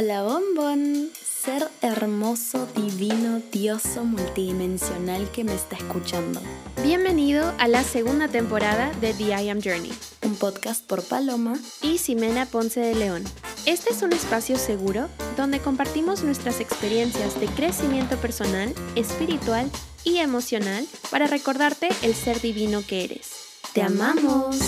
Hola 0.00 0.22
bombón, 0.22 1.10
ser 1.20 1.66
hermoso, 1.82 2.68
divino, 2.76 3.42
dioso, 3.50 4.04
multidimensional 4.04 5.28
que 5.32 5.42
me 5.42 5.52
está 5.52 5.74
escuchando. 5.74 6.40
Bienvenido 6.84 7.52
a 7.58 7.66
la 7.66 7.82
segunda 7.82 8.28
temporada 8.28 8.92
de 9.00 9.12
The 9.12 9.42
I 9.42 9.48
Am 9.48 9.60
Journey, 9.60 9.90
un 10.22 10.36
podcast 10.36 10.86
por 10.86 11.02
Paloma 11.02 11.58
y 11.82 11.98
Ximena 11.98 12.46
Ponce 12.46 12.78
de 12.78 12.94
León. 12.94 13.24
Este 13.66 13.90
es 13.90 14.02
un 14.02 14.12
espacio 14.12 14.56
seguro 14.56 15.08
donde 15.36 15.58
compartimos 15.58 16.22
nuestras 16.22 16.60
experiencias 16.60 17.40
de 17.40 17.48
crecimiento 17.48 18.18
personal, 18.18 18.72
espiritual 18.94 19.68
y 20.04 20.18
emocional 20.18 20.86
para 21.10 21.26
recordarte 21.26 21.88
el 22.02 22.14
ser 22.14 22.40
divino 22.40 22.82
que 22.86 23.02
eres. 23.02 23.32
¡Te 23.72 23.82
amamos! 23.82 24.58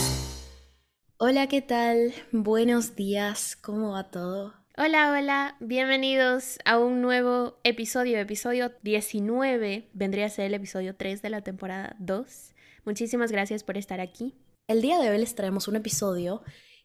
Hola, 1.19 1.47
¿qué 1.47 1.63
tal? 1.63 2.15
Buenos 2.33 2.97
días, 2.97 3.55
¿cómo 3.55 3.93
va 3.93 4.11
todo? 4.11 4.60
Hola, 4.83 5.13
hola, 5.13 5.57
bienvenidos 5.61 6.59
a 6.65 6.79
un 6.79 7.03
nuevo 7.03 7.59
episodio, 7.65 8.19
episodio 8.19 8.73
19, 8.81 9.91
vendría 9.93 10.25
a 10.25 10.31
ser 10.31 10.47
el 10.47 10.55
episodio 10.55 10.97
3 10.97 11.21
de 11.21 11.29
la 11.29 11.43
temporada 11.43 11.97
2. 11.99 12.55
Muchísimas 12.87 13.31
gracias 13.31 13.63
por 13.63 13.77
estar 13.77 14.01
aquí. 14.01 14.39
El 14.69 14.81
día 14.81 14.99
de 14.99 15.11
hoy 15.11 15.19
les 15.19 15.35
traemos 15.35 15.69
un 15.69 15.77
episodio 15.77 16.43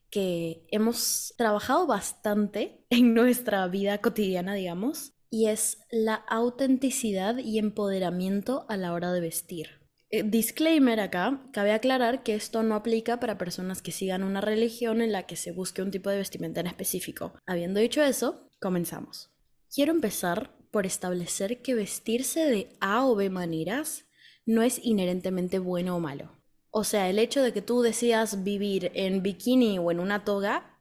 que 0.10 0.68
hemos 0.72 1.36
trabajado 1.38 1.88
bastante 1.88 2.84
en 2.90 3.14
nuestra 3.14 3.66
vida 3.70 4.00
cotidiana, 4.00 4.56
digamos, 4.56 5.14
y 5.30 5.48
es 5.48 5.78
la 5.90 6.16
autenticidad 6.16 7.38
y 7.38 7.60
empoderamiento 7.60 8.66
a 8.68 8.76
la 8.76 8.92
hora 8.92 9.14
de 9.14 9.22
vestir. 9.22 9.85
Eh, 10.10 10.24
disclaimer 10.24 11.00
acá, 11.00 11.42
cabe 11.52 11.72
aclarar 11.72 12.24
que 12.24 12.36
esto 12.36 12.62
no 12.64 12.76
aplica 12.76 13.20
para 13.20 13.38
personas 13.38 13.82
que 13.82 13.92
sigan 13.92 14.24
una 14.24 14.42
religión 14.42 15.02
en 15.02 15.12
la 15.12 15.24
que 15.24 15.36
se 15.36 15.52
busque 15.52 15.82
un 15.82 15.92
tipo 15.92 16.10
de 16.10 16.18
vestimenta 16.18 16.60
en 16.60 16.68
específico. 16.68 17.34
Habiendo 17.46 17.80
dicho 17.80 18.04
eso, 18.04 18.50
comenzamos. 18.60 19.32
Quiero 19.74 19.92
empezar 19.92 20.52
por 20.72 20.86
establecer 20.86 21.62
que 21.62 21.74
vestirse 21.74 22.42
de 22.42 22.76
A 22.80 23.06
o 23.06 23.16
B 23.16 23.30
maneras 23.30 24.06
no 24.46 24.62
es 24.62 24.80
inherentemente 24.84 25.58
bueno 25.60 25.96
o 25.96 26.00
malo. 26.00 26.32
O 26.70 26.84
sea, 26.84 27.10
el 27.10 27.20
hecho 27.20 27.42
de 27.42 27.54
que 27.54 27.62
tú 27.62 27.82
decidas 27.82 28.44
vivir 28.44 28.92
en 28.94 29.24
bikini 29.24 29.80
o 29.80 29.92
en 29.92 30.00
una 30.00 30.24
toga 30.24 30.80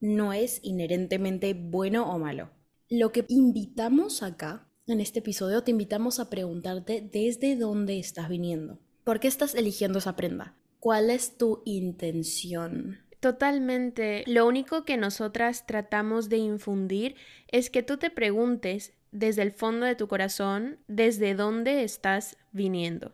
no 0.00 0.32
es 0.32 0.60
inherentemente 0.62 1.54
bueno 1.54 2.12
o 2.12 2.18
malo. 2.18 2.50
Lo 2.88 3.12
que 3.12 3.24
invitamos 3.28 4.22
acá 4.22 4.65
en 4.86 5.00
este 5.00 5.18
episodio 5.18 5.62
te 5.62 5.72
invitamos 5.72 6.20
a 6.20 6.30
preguntarte 6.30 7.08
desde 7.12 7.56
dónde 7.56 7.98
estás 7.98 8.28
viniendo. 8.28 8.78
¿Por 9.04 9.18
qué 9.20 9.28
estás 9.28 9.54
eligiendo 9.54 9.98
esa 9.98 10.16
prenda? 10.16 10.54
¿Cuál 10.78 11.10
es 11.10 11.36
tu 11.36 11.62
intención? 11.64 13.00
Totalmente. 13.18 14.22
Lo 14.26 14.46
único 14.46 14.84
que 14.84 14.96
nosotras 14.96 15.66
tratamos 15.66 16.28
de 16.28 16.36
infundir 16.36 17.16
es 17.48 17.70
que 17.70 17.82
tú 17.82 17.96
te 17.96 18.10
preguntes 18.10 18.92
desde 19.10 19.42
el 19.42 19.50
fondo 19.50 19.86
de 19.86 19.96
tu 19.96 20.06
corazón 20.06 20.78
desde 20.86 21.34
dónde 21.34 21.82
estás 21.82 22.36
viniendo. 22.52 23.12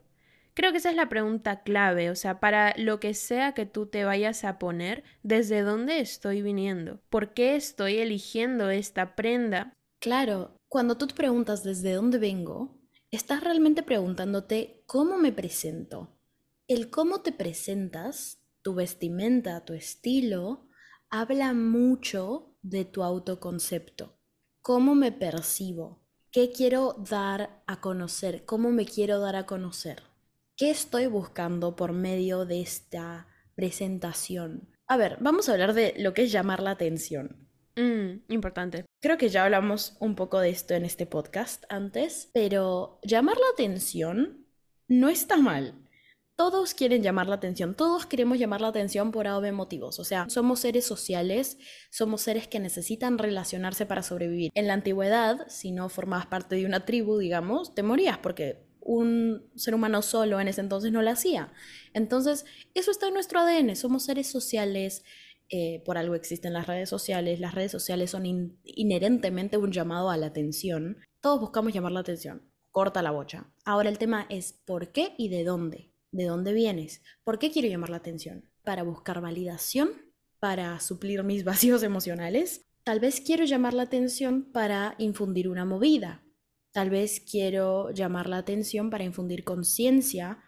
Creo 0.55 0.73
que 0.73 0.79
esa 0.79 0.91
es 0.91 0.97
la 0.97 1.09
pregunta 1.09 1.63
clave, 1.63 2.11
o 2.11 2.15
sea, 2.15 2.39
para 2.39 2.75
lo 2.77 3.01
que 3.01 3.15
sea 3.15 3.53
que 3.55 3.65
tú 3.65 3.87
te 3.87 4.05
vayas 4.05 4.45
a 4.45 4.59
poner, 4.59 5.03
¿desde 5.23 5.63
dónde 5.63 6.01
estoy 6.01 6.43
viniendo? 6.43 7.01
¿Por 7.09 7.33
qué 7.33 7.57
estoy 7.57 7.99
eligiendo 7.99 8.69
esta 8.69 9.15
prenda? 9.17 9.73
Claro, 9.99 10.55
cuando 10.73 10.97
tú 10.97 11.07
te 11.07 11.15
preguntas 11.15 11.63
desde 11.63 11.93
dónde 11.93 12.17
vengo, 12.17 12.81
estás 13.11 13.45
realmente 13.45 13.83
preguntándote 13.83 14.83
cómo 14.87 15.19
me 15.19 15.31
presento. 15.31 16.17
El 16.67 16.89
cómo 16.89 17.21
te 17.21 17.31
presentas, 17.31 18.39
tu 18.63 18.73
vestimenta, 18.73 19.67
tu 19.67 19.75
estilo, 19.75 20.71
habla 21.11 21.53
mucho 21.53 22.57
de 22.63 22.87
tu 22.87 23.03
autoconcepto. 23.03 24.17
¿Cómo 24.63 24.95
me 24.95 25.13
percibo? 25.13 26.01
¿Qué 26.31 26.51
quiero 26.51 26.97
dar 27.07 27.63
a 27.67 27.83
conocer? 27.83 28.47
¿Cómo 28.47 28.71
me 28.71 28.87
quiero 28.87 29.21
dar 29.21 29.37
a 29.37 29.45
conocer? 29.45 30.03
¿Qué 30.57 30.71
estoy 30.71 31.07
buscando 31.07 31.77
por 31.77 31.93
medio 31.93 32.47
de 32.47 32.63
esta 32.63 33.27
presentación? 33.55 34.71
A 34.87 34.97
ver, 34.97 35.19
vamos 35.21 35.51
a 35.51 35.53
hablar 35.53 35.75
de 35.75 35.93
lo 35.99 36.15
que 36.15 36.23
es 36.23 36.33
llamar 36.33 36.63
la 36.63 36.71
atención. 36.71 37.47
Mm, 37.77 38.33
importante. 38.33 38.87
Creo 39.03 39.19
que 39.19 39.31
ya 39.31 39.43
hablamos 39.45 39.97
un 39.99 40.15
poco 40.15 40.39
de 40.39 40.51
esto 40.51 40.75
en 40.75 40.85
este 40.85 41.07
podcast 41.07 41.65
antes, 41.69 42.31
pero 42.33 43.01
llamar 43.03 43.37
la 43.37 43.49
atención 43.53 44.47
no 44.87 45.09
está 45.09 45.39
mal. 45.39 45.75
Todos 46.37 46.73
quieren 46.73 47.03
llamar 47.03 47.27
la 47.27 47.35
atención, 47.35 47.75
todos 47.75 48.07
queremos 48.07 48.39
llamar 48.39 48.61
la 48.61 48.69
atención 48.69 49.11
por 49.11 49.27
algo 49.27 49.53
motivos. 49.53 49.99
O 49.99 50.05
sea, 50.05 50.31
somos 50.31 50.61
seres 50.61 50.87
sociales, 50.87 51.59
somos 51.91 52.23
seres 52.23 52.47
que 52.47 52.61
necesitan 52.61 53.19
relacionarse 53.19 53.87
para 53.87 54.05
sobrevivir. 54.05 54.53
En 54.55 54.69
la 54.69 54.75
antigüedad, 54.75 55.49
si 55.49 55.73
no 55.73 55.89
formabas 55.89 56.27
parte 56.27 56.55
de 56.55 56.65
una 56.65 56.85
tribu, 56.85 57.19
digamos, 57.19 57.75
te 57.75 57.83
morías 57.83 58.19
porque 58.19 58.63
un 58.79 59.51
ser 59.57 59.75
humano 59.75 60.03
solo 60.03 60.41
en 60.41 60.47
ese 60.47 60.61
entonces 60.61 60.93
no 60.93 61.03
lo 61.03 61.11
hacía. 61.11 61.53
Entonces, 61.93 62.45
eso 62.75 62.93
está 62.93 63.09
en 63.09 63.15
nuestro 63.15 63.41
ADN, 63.41 63.75
somos 63.75 64.05
seres 64.05 64.29
sociales, 64.29 65.03
eh, 65.55 65.83
por 65.85 65.99
algo 65.99 66.15
existen 66.15 66.55
las 66.55 66.67
redes 66.67 66.89
sociales, 66.89 67.39
las 67.39 67.55
redes 67.55 67.71
sociales 67.71 68.11
son 68.11 68.25
inherentemente 68.65 69.59
un 69.59 69.71
llamado 69.71 70.09
a 70.09 70.17
la 70.17 70.29
atención. 70.29 70.97
Todos 71.21 71.41
buscamos 71.41 71.75
llamar 71.75 71.93
la 71.93 72.01
atención. 72.01 72.51
Corta 72.71 73.03
la 73.03 73.11
bocha. 73.11 73.53
Ahora 73.67 73.91
el 73.91 73.99
tema 73.99 74.25
es 74.31 74.55
por 74.65 74.93
qué 74.93 75.15
y 75.19 75.29
de 75.29 75.45
dónde. 75.45 75.93
¿De 76.11 76.25
dónde 76.25 76.55
vienes? 76.55 77.03
¿Por 77.23 77.39
qué 77.39 77.51
quiero 77.51 77.69
llamar 77.69 77.91
la 77.91 77.99
atención? 77.99 78.51
¿Para 78.65 78.83
buscar 78.83 79.21
validación? 79.21 79.91
¿Para 80.41 80.81
suplir 80.81 81.23
mis 81.23 81.45
vacíos 81.45 81.83
emocionales? 81.83 82.65
Tal 82.83 82.99
vez 82.99 83.21
quiero 83.21 83.45
llamar 83.45 83.75
la 83.75 83.83
atención 83.83 84.51
para 84.53 84.95
infundir 84.97 85.51
una 85.51 85.67
movida. 85.67 86.25
Tal 86.73 86.89
vez 86.89 87.21
quiero 87.21 87.91
llamar 87.91 88.27
la 88.27 88.39
atención 88.39 88.89
para 88.89 89.05
infundir 89.05 89.45
conciencia 89.45 90.43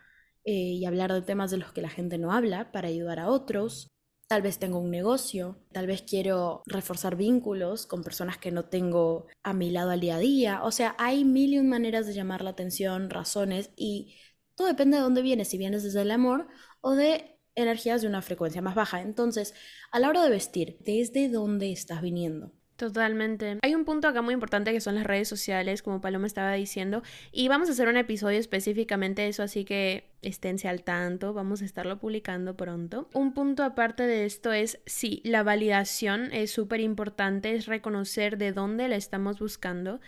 eh, 0.45 0.53
y 0.53 0.87
hablar 0.87 1.13
de 1.13 1.21
temas 1.21 1.51
de 1.51 1.59
los 1.59 1.73
que 1.75 1.83
la 1.83 1.91
gente 1.91 2.17
no 2.17 2.33
habla, 2.33 2.73
para 2.73 2.89
ayudar 2.89 3.21
a 3.21 3.29
otros. 3.29 3.94
Tal 4.27 4.43
vez 4.43 4.59
tengo 4.59 4.79
un 4.79 4.91
negocio, 4.91 5.59
tal 5.73 5.87
vez 5.87 6.03
quiero 6.03 6.63
reforzar 6.67 7.15
vínculos 7.17 7.87
con 7.87 8.03
personas 8.03 8.39
que 8.39 8.51
no 8.51 8.65
tengo 8.65 9.27
a 9.43 9.53
mi 9.53 9.71
lado 9.71 9.91
al 9.91 10.01
día 10.01 10.17
a 10.17 10.19
día. 10.19 10.63
O 10.65 10.71
sea, 10.73 10.97
hay 10.99 11.25
mil 11.25 11.53
y 11.55 11.59
un 11.59 11.69
maneras 11.69 12.07
de 12.07 12.15
llamar 12.15 12.43
la 12.43 12.51
atención, 12.51 13.11
razones 13.11 13.71
y 13.77 14.17
todo 14.55 14.67
depende 14.69 14.97
de 14.97 15.03
dónde 15.03 15.23
vienes, 15.23 15.49
si 15.49 15.59
vienes 15.59 15.83
desde 15.83 16.03
el 16.03 16.11
amor 16.11 16.49
o 16.81 16.93
de 16.93 17.39
energías 17.55 18.03
de 18.03 18.09
una 18.09 18.23
frecuencia 18.23 18.63
más 18.63 18.75
baja. 18.75 19.03
Entonces, 19.03 19.55
a 19.93 19.99
la 20.01 20.09
hora 20.09 20.23
de 20.25 20.31
vestir, 20.31 20.79
¿desde 20.81 21.29
dónde 21.29 21.71
estás 21.73 22.03
viniendo? 22.03 22.53
Totalmente. 22.77 23.59
Hay 23.63 23.75
un 23.77 23.85
punto 23.85 24.09
acá 24.09 24.21
muy 24.21 24.35
importante 24.35 24.73
que 24.73 24.81
son 24.81 24.97
las 24.97 25.05
redes 25.05 25.29
sociales, 25.29 25.81
como 25.81 26.01
Paloma 26.01 26.27
estaba 26.27 26.53
diciendo, 26.55 27.05
y 27.31 27.47
vamos 27.47 27.69
a 27.69 27.73
hacer 27.73 27.87
un 27.87 27.97
episodio 27.97 28.39
específicamente 28.39 29.23
de 29.23 29.29
eso, 29.29 29.45
así 29.45 29.65
que 29.65 30.11
esténse 30.23 30.67
al 30.67 30.83
tanto, 30.83 31.33
vamos 31.35 31.63
a 31.63 31.67
estarlo 31.67 32.01
publicando 32.01 32.57
pronto. 32.57 33.09
Un 33.15 33.33
punto 33.33 33.63
aparte 33.63 34.03
de 34.05 34.25
esto 34.25 34.53
es, 34.53 34.81
sí, 34.87 35.21
la 35.25 35.45
validación 35.45 36.33
es 36.33 36.51
súper 36.51 36.81
importante, 36.81 37.55
es 37.55 37.67
reconocer 37.67 38.39
de 38.39 38.53
dónde 38.53 38.89
la 38.89 38.97
estamos 38.97 39.39
buscando. 39.39 40.01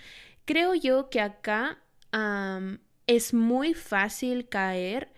Creo 0.45 0.75
yo 0.75 1.09
que 1.09 1.21
acá 1.21 1.79
es 3.07 3.33
muy 3.33 3.75
fácil 3.75 4.49
caer 4.49 5.13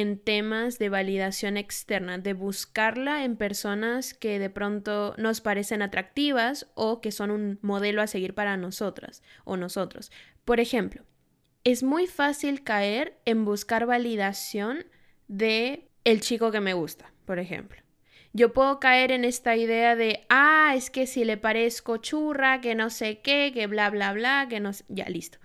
en 0.00 0.16
temas 0.16 0.78
de 0.78 0.90
validación 0.90 1.56
externa, 1.56 2.18
de 2.18 2.32
buscarla 2.32 3.24
en 3.24 3.36
personas 3.36 4.14
que 4.14 4.38
de 4.38 4.48
pronto 4.48 5.14
nos 5.18 5.40
parecen 5.40 5.82
atractivas 5.82 6.70
o 6.74 7.00
que 7.00 7.10
son 7.10 7.32
un 7.32 7.58
modelo 7.62 8.00
a 8.00 8.06
seguir 8.06 8.32
para 8.32 8.56
nosotras 8.56 9.24
o 9.44 9.56
nosotros. 9.56 10.12
Por 10.44 10.60
ejemplo, 10.60 11.02
es 11.64 11.82
muy 11.82 12.06
fácil 12.06 12.62
caer 12.62 13.18
en 13.24 13.44
buscar 13.44 13.86
validación 13.86 14.86
de 15.26 15.88
el 16.04 16.20
chico 16.20 16.52
que 16.52 16.60
me 16.60 16.74
gusta, 16.74 17.12
por 17.24 17.40
ejemplo. 17.40 17.82
Yo 18.32 18.52
puedo 18.52 18.78
caer 18.78 19.10
en 19.10 19.24
esta 19.24 19.56
idea 19.56 19.96
de, 19.96 20.24
ah, 20.28 20.74
es 20.76 20.90
que 20.90 21.08
si 21.08 21.24
le 21.24 21.38
parezco 21.38 21.96
churra, 21.96 22.60
que 22.60 22.76
no 22.76 22.88
sé 22.90 23.18
qué, 23.20 23.50
que 23.52 23.66
bla, 23.66 23.90
bla, 23.90 24.12
bla, 24.12 24.46
que 24.48 24.60
no 24.60 24.72
sé, 24.72 24.84
ya 24.88 25.08
listo. 25.08 25.38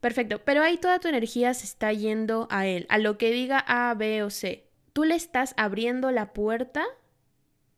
Perfecto, 0.00 0.40
pero 0.44 0.62
ahí 0.62 0.78
toda 0.78 0.98
tu 0.98 1.08
energía 1.08 1.52
se 1.54 1.66
está 1.66 1.92
yendo 1.92 2.48
a 2.50 2.66
él, 2.66 2.86
a 2.88 2.98
lo 2.98 3.18
que 3.18 3.30
diga 3.30 3.62
A, 3.66 3.94
B 3.94 4.22
o 4.22 4.30
C. 4.30 4.66
Tú 4.92 5.04
le 5.04 5.14
estás 5.14 5.54
abriendo 5.56 6.10
la 6.10 6.32
puerta 6.32 6.84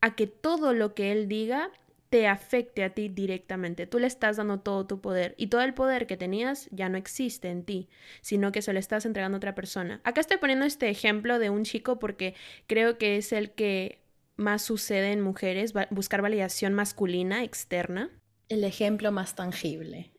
a 0.01 0.15
que 0.15 0.27
todo 0.27 0.73
lo 0.73 0.95
que 0.95 1.11
él 1.11 1.27
diga 1.27 1.69
te 2.09 2.27
afecte 2.27 2.83
a 2.83 2.91
ti 2.91 3.09
directamente. 3.09 3.87
Tú 3.87 3.97
le 3.97 4.07
estás 4.07 4.37
dando 4.37 4.59
todo 4.59 4.85
tu 4.85 5.01
poder 5.01 5.33
y 5.37 5.47
todo 5.47 5.61
el 5.61 5.73
poder 5.73 6.05
que 6.05 6.15
tenías 6.15 6.69
ya 6.71 6.87
no 6.87 6.97
existe 6.97 7.49
en 7.49 7.63
ti, 7.63 7.89
sino 8.21 8.51
que 8.51 8.61
se 8.61 8.71
lo 8.71 8.79
estás 8.79 9.05
entregando 9.05 9.35
a 9.35 9.39
otra 9.39 9.55
persona. 9.55 9.99
Acá 10.03 10.21
estoy 10.21 10.37
poniendo 10.37 10.65
este 10.65 10.89
ejemplo 10.89 11.39
de 11.39 11.49
un 11.49 11.63
chico 11.63 11.97
porque 11.97 12.35
creo 12.67 12.97
que 12.99 13.17
es 13.17 13.33
el 13.33 13.51
que 13.51 14.03
más 14.35 14.61
sucede 14.61 15.11
en 15.11 15.21
mujeres, 15.21 15.73
buscar 15.89 16.21
validación 16.21 16.73
masculina 16.73 17.43
externa. 17.43 18.11
El 18.47 18.63
ejemplo 18.63 19.11
más 19.11 19.35
tangible. 19.35 20.11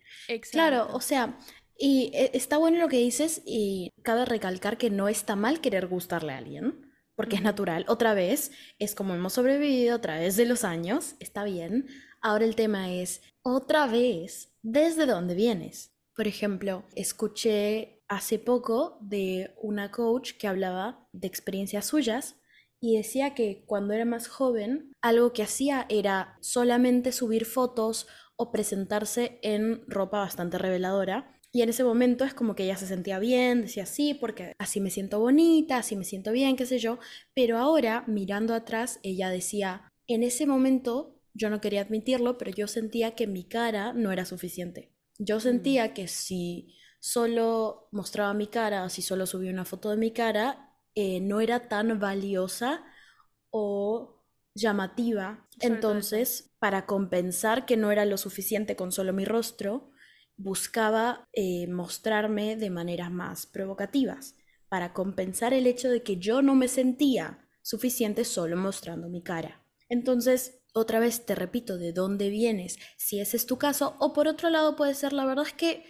Claro, 0.51 0.89
o 0.93 1.01
sea, 1.01 1.39
y 1.79 2.11
eh, 2.15 2.31
está 2.35 2.57
bueno 2.57 2.79
lo 2.79 2.89
que 2.89 2.99
dices 2.99 3.43
y 3.45 3.93
cabe 4.03 4.25
recalcar 4.25 4.79
que 4.79 4.91
no 4.91 5.09
está 5.09 5.37
mal 5.37 5.61
querer 5.61 5.87
gustarle 5.87 6.33
a 6.33 6.39
alguien. 6.39 6.91
porque 7.17 7.37
es 7.37 7.43
natural. 7.43 7.85
Otra 7.87 8.13
vez, 8.13 8.51
es 8.81 8.97
como 8.97 9.15
hemos 9.15 9.35
sobrevivido 9.35 9.95
a 9.95 10.01
través 10.01 10.37
de 10.37 10.47
los 10.47 10.65
años, 10.65 11.15
está 11.21 11.45
bien. 11.45 11.87
Ahora 12.21 12.45
el 12.45 12.57
tema 12.57 12.93
es, 12.93 13.23
otra 13.43 13.87
vez, 13.87 14.53
¿desde 14.63 15.07
dónde 15.07 15.37
vienes? 15.37 15.95
Por 16.17 16.27
ejemplo, 16.27 16.85
escuché 16.97 18.03
hace 18.09 18.39
poco 18.41 18.99
de 19.01 19.55
una 19.63 19.91
coach 19.91 20.33
que 20.39 20.49
hablaba 20.49 21.07
de 21.13 21.29
experiencias 21.29 21.87
suyas 21.87 22.37
y 22.81 22.97
decía 22.97 23.35
que 23.35 23.65
cuando 23.67 23.95
era 23.95 24.05
más 24.05 24.27
joven, 24.29 24.93
algo 25.01 25.33
que 25.33 25.43
hacía 25.43 25.87
era 25.89 26.37
solamente 26.41 27.13
subir 27.13 27.45
fotos 27.45 28.07
o 28.37 28.51
presentarse 28.51 29.39
en 29.43 29.85
ropa 29.87 30.19
bastante 30.19 30.59
reveladora 30.59 31.34
y 31.55 31.63
en 31.63 31.69
ese 31.69 31.85
momento 31.85 32.25
es 32.25 32.35
como 32.35 32.57
que 32.57 32.65
ella 32.65 32.77
se 32.77 32.89
sentía 32.89 33.21
bien, 33.21 33.63
decía 33.63 33.87
sí, 33.87 34.13
porque 34.13 34.57
así 34.59 34.81
me 34.81 34.91
siento 34.91 35.21
bonita, 35.21 35.77
así 35.77 35.95
me 35.95 36.03
siento 36.03 36.33
bien, 36.33 36.57
qué 36.57 36.67
sé 36.67 36.81
yo. 36.81 36.99
Pero 37.33 37.59
ahora, 37.59 38.03
mirando 38.09 38.55
atrás, 38.55 38.99
ella 39.05 39.31
decía, 39.31 39.89
en 40.09 40.25
ese 40.25 40.47
momento 40.47 41.15
yo 41.33 41.51
no 41.51 41.61
quería 41.61 41.83
admitirlo, 41.83 42.39
pero 42.39 42.51
yo 42.51 42.67
sentía 42.67 43.15
que 43.15 43.29
mi 43.29 43.45
cara 43.45 43.93
no 43.93 44.11
era 44.11 44.25
suficiente. 44.25 44.91
Yo 45.19 45.39
sentía 45.39 45.87
mm. 45.87 45.95
que 45.95 46.09
si 46.09 46.75
solo 46.99 47.87
mostraba 47.93 48.35
mi 48.35 48.49
cara 48.49 48.83
o 48.83 48.89
si 48.89 49.01
solo 49.01 49.25
subía 49.25 49.53
una 49.53 49.65
foto 49.65 49.91
de 49.91 49.97
mi 49.97 50.11
cara, 50.11 50.77
eh, 50.97 51.21
no 51.21 51.41
era 51.41 51.69
tan 51.69 52.01
valiosa 52.01 52.85
o 53.51 54.25
llamativa. 54.57 55.47
Entonces, 55.61 56.51
para 56.59 56.85
compensar 56.85 57.65
que 57.65 57.77
no 57.77 57.93
era 57.93 58.05
lo 58.07 58.17
suficiente 58.17 58.75
con 58.75 58.91
solo 58.91 59.13
mi 59.13 59.25
rostro, 59.25 59.93
buscaba 60.37 61.29
eh, 61.33 61.67
mostrarme 61.69 62.57
de 62.57 62.71
maneras 62.71 63.11
más 63.11 63.47
provocativas 63.47 64.37
para 64.69 64.93
compensar 64.93 65.55
el 65.55 65.67
hecho 65.67 65.89
de 65.89 66.03
que 66.03 66.17
yo 66.17 66.43
no 66.43 66.55
me 66.55 66.69
sentía 66.69 67.47
suficiente 67.63 68.25
solo 68.25 68.57
mostrando 68.57 69.09
mi 69.09 69.23
cara. 69.23 69.65
Entonces, 69.89 70.63
otra 70.75 70.99
vez 70.99 71.25
te 71.25 71.35
repito, 71.35 71.79
¿de 71.79 71.93
dónde 71.93 72.31
vienes? 72.31 72.79
Si 72.97 73.21
ese 73.21 73.37
es 73.37 73.47
tu 73.47 73.59
caso, 73.59 73.97
o 74.01 74.13
por 74.13 74.27
otro 74.27 74.51
lado 74.51 74.75
puede 74.75 74.95
ser, 74.95 75.13
la 75.13 75.25
verdad 75.25 75.47
es 75.47 75.53
que 75.53 75.85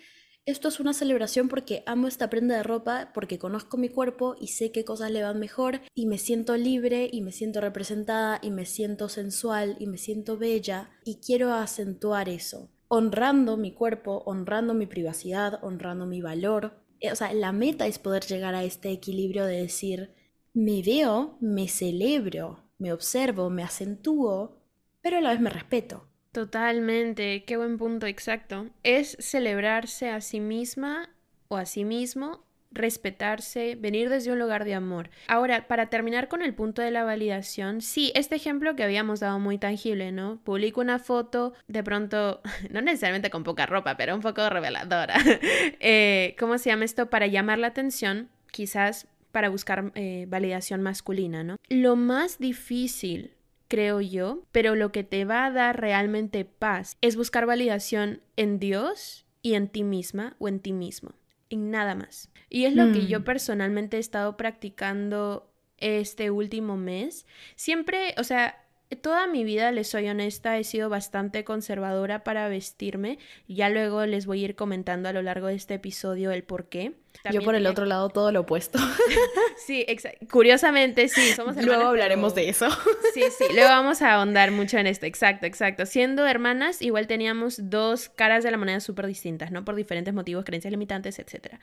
esto 0.47 0.69
es 0.69 0.79
una 0.79 0.93
celebración 0.93 1.49
porque 1.49 1.82
amo 1.87 2.06
esta 2.06 2.29
prenda 2.29 2.55
de 2.56 2.62
ropa, 2.62 3.12
porque 3.14 3.38
conozco 3.38 3.79
mi 3.79 3.88
cuerpo 3.88 4.37
y 4.38 4.49
sé 4.49 4.73
qué 4.73 4.85
cosas 4.85 5.11
le 5.11 5.23
van 5.23 5.40
mejor 5.40 5.81
y 5.94 6.05
me 6.05 6.19
siento 6.19 6.55
libre 6.58 7.08
y 7.11 7.23
me 7.23 7.32
siento 7.32 7.62
representada 7.62 8.40
y 8.43 8.50
me 8.50 8.67
siento 8.67 9.08
sensual 9.08 9.76
y 9.79 9.87
me 9.87 9.97
siento 9.97 10.37
bella 10.37 10.90
y 11.02 11.20
quiero 11.20 11.55
acentuar 11.55 12.29
eso 12.29 12.74
honrando 12.88 13.56
mi 13.56 13.72
cuerpo, 13.72 14.22
honrando 14.26 14.75
mi 14.75 14.86
privacidad, 14.86 15.62
honrando 15.62 16.06
mi 16.06 16.20
valor. 16.20 16.72
Eh, 17.00 17.12
o 17.12 17.16
sea, 17.16 17.32
la 17.32 17.52
meta 17.52 17.86
es 17.86 17.98
poder 17.98 18.25
llegar 18.25 18.54
a 18.54 18.64
este 18.64 18.90
equilibrio 18.90 19.44
de 19.46 19.62
decir, 19.62 20.14
me 20.52 20.82
veo, 20.82 21.36
me 21.40 21.69
celebro, 21.69 22.64
me 22.78 22.92
observo, 22.92 23.50
me 23.50 23.62
acentúo, 23.62 24.60
pero 25.00 25.19
a 25.19 25.20
la 25.20 25.31
vez 25.31 25.40
me 25.40 25.50
respeto. 25.50 26.08
Totalmente, 26.32 27.44
qué 27.44 27.56
buen 27.56 27.78
punto, 27.78 28.06
exacto. 28.06 28.70
Es 28.82 29.16
celebrarse 29.20 30.10
a 30.10 30.20
sí 30.20 30.40
misma 30.40 31.10
o 31.48 31.56
a 31.56 31.66
sí 31.66 31.84
mismo 31.84 32.44
respetarse, 32.75 33.76
venir 33.76 34.09
desde 34.09 34.32
un 34.32 34.38
lugar 34.38 34.65
de 34.65 34.75
amor. 34.75 35.11
Ahora, 35.29 35.67
para 35.67 35.87
terminar 35.87 36.29
con 36.29 36.43
el 36.43 36.55
punto 36.55 36.82
de 36.82 36.91
la 36.91 37.05
validación, 37.05 37.81
sí, 37.81 38.12
este 38.15 38.37
ejemplo 38.37 38.76
que 38.76 38.85
habíamos 38.85 39.21
dado 39.21 39.38
muy 39.38 39.59
tangible, 39.59 40.12
¿no? 40.12 40.41
Publico 40.44 40.81
una 40.81 40.99
foto, 40.99 41.55
de 41.69 41.82
pronto, 41.82 42.43
no 42.71 42.82
necesariamente 42.82 43.31
con 43.31 43.44
poca 43.44 43.67
ropa, 43.67 43.97
pero 43.97 44.15
un 44.15 44.21
poco 44.21 44.49
reveladora. 44.50 45.15
eh, 45.81 46.37
¿Cómo 46.38 46.59
se 46.59 46.71
llama 46.71 46.85
esto? 46.85 47.09
Para 47.09 47.26
llamar 47.26 47.59
la 47.59 47.69
atención, 47.69 48.29
quizás 48.50 49.06
para 49.32 49.49
buscar 49.49 49.93
eh, 49.94 50.26
validación 50.29 50.82
masculina, 50.82 51.43
¿no? 51.43 51.56
Lo 51.69 51.97
más 51.97 52.38
difícil 52.38 53.32
creo 53.69 54.00
yo, 54.00 54.44
pero 54.53 54.76
lo 54.76 54.93
que 54.93 55.03
te 55.03 55.25
va 55.25 55.47
a 55.47 55.50
dar 55.50 55.81
realmente 55.81 56.44
paz 56.44 56.97
es 57.00 57.17
buscar 57.17 57.47
validación 57.47 58.21
en 58.37 58.61
Dios 58.61 59.26
y 59.43 59.55
en 59.55 59.69
ti 59.69 59.82
misma 59.82 60.37
o 60.38 60.49
en 60.49 60.61
ti 60.61 60.73
mismo 60.73 61.12
nada 61.50 61.94
más. 61.94 62.31
Y 62.49 62.64
es 62.64 62.75
lo 62.75 62.93
que 62.93 63.06
yo 63.06 63.20
mm. 63.20 63.25
personalmente 63.25 63.96
he 63.96 64.00
estado 64.00 64.37
practicando 64.37 65.52
este 65.79 66.31
último 66.31 66.76
mes. 66.76 67.26
Siempre, 67.56 68.14
o 68.19 68.25
sea, 68.25 68.63
toda 69.00 69.26
mi 69.26 69.44
vida, 69.44 69.72
les 69.72 69.88
soy 69.88 70.08
honesta, 70.08 70.58
he 70.58 70.64
sido 70.64 70.88
bastante 70.88 71.44
conservadora 71.44 72.25
para 72.25 72.48
vestirme. 72.48 73.19
Ya 73.48 73.69
luego 73.69 74.06
les 74.06 74.26
voy 74.26 74.42
a 74.42 74.44
ir 74.46 74.56
comentando 74.56 75.08
a 75.08 75.12
lo 75.12 75.22
largo 75.22 75.48
de 75.48 75.54
este 75.54 75.75
episodio 75.75 76.31
el 76.31 76.44
por 76.44 76.69
qué. 76.69 76.92
Yo 77.31 77.42
por 77.42 77.54
el 77.54 77.66
otro 77.66 77.86
lado 77.86 78.08
todo 78.10 78.32
lo 78.32 78.40
opuesto. 78.40 78.78
sí, 79.56 79.86
curiosamente 80.31 81.08
sí, 81.08 81.32
somos 81.32 81.56
hermanas. 81.56 81.64
Luego 81.64 81.90
hablaremos 81.90 82.34
de 82.34 82.48
eso. 82.48 82.69
sí, 83.14 83.22
sí, 83.36 83.44
luego 83.54 83.69
vamos 83.69 84.02
a 84.02 84.14
ahondar 84.14 84.50
mucho 84.50 84.78
en 84.78 84.87
esto, 84.87 85.06
exacto, 85.06 85.46
exacto. 85.46 85.87
Siendo 85.87 86.26
hermanas, 86.26 86.82
igual 86.82 87.06
teníamos 87.06 87.70
dos 87.70 88.08
caras 88.08 88.44
de 88.44 88.50
la 88.50 88.58
moneda 88.58 88.80
súper 88.80 89.06
distintas, 89.06 89.52
¿no? 89.52 89.64
Por 89.64 89.76
diferentes 89.76 90.12
motivos, 90.12 90.44
creencias 90.44 90.70
limitantes, 90.70 91.19
etc. 91.19 91.56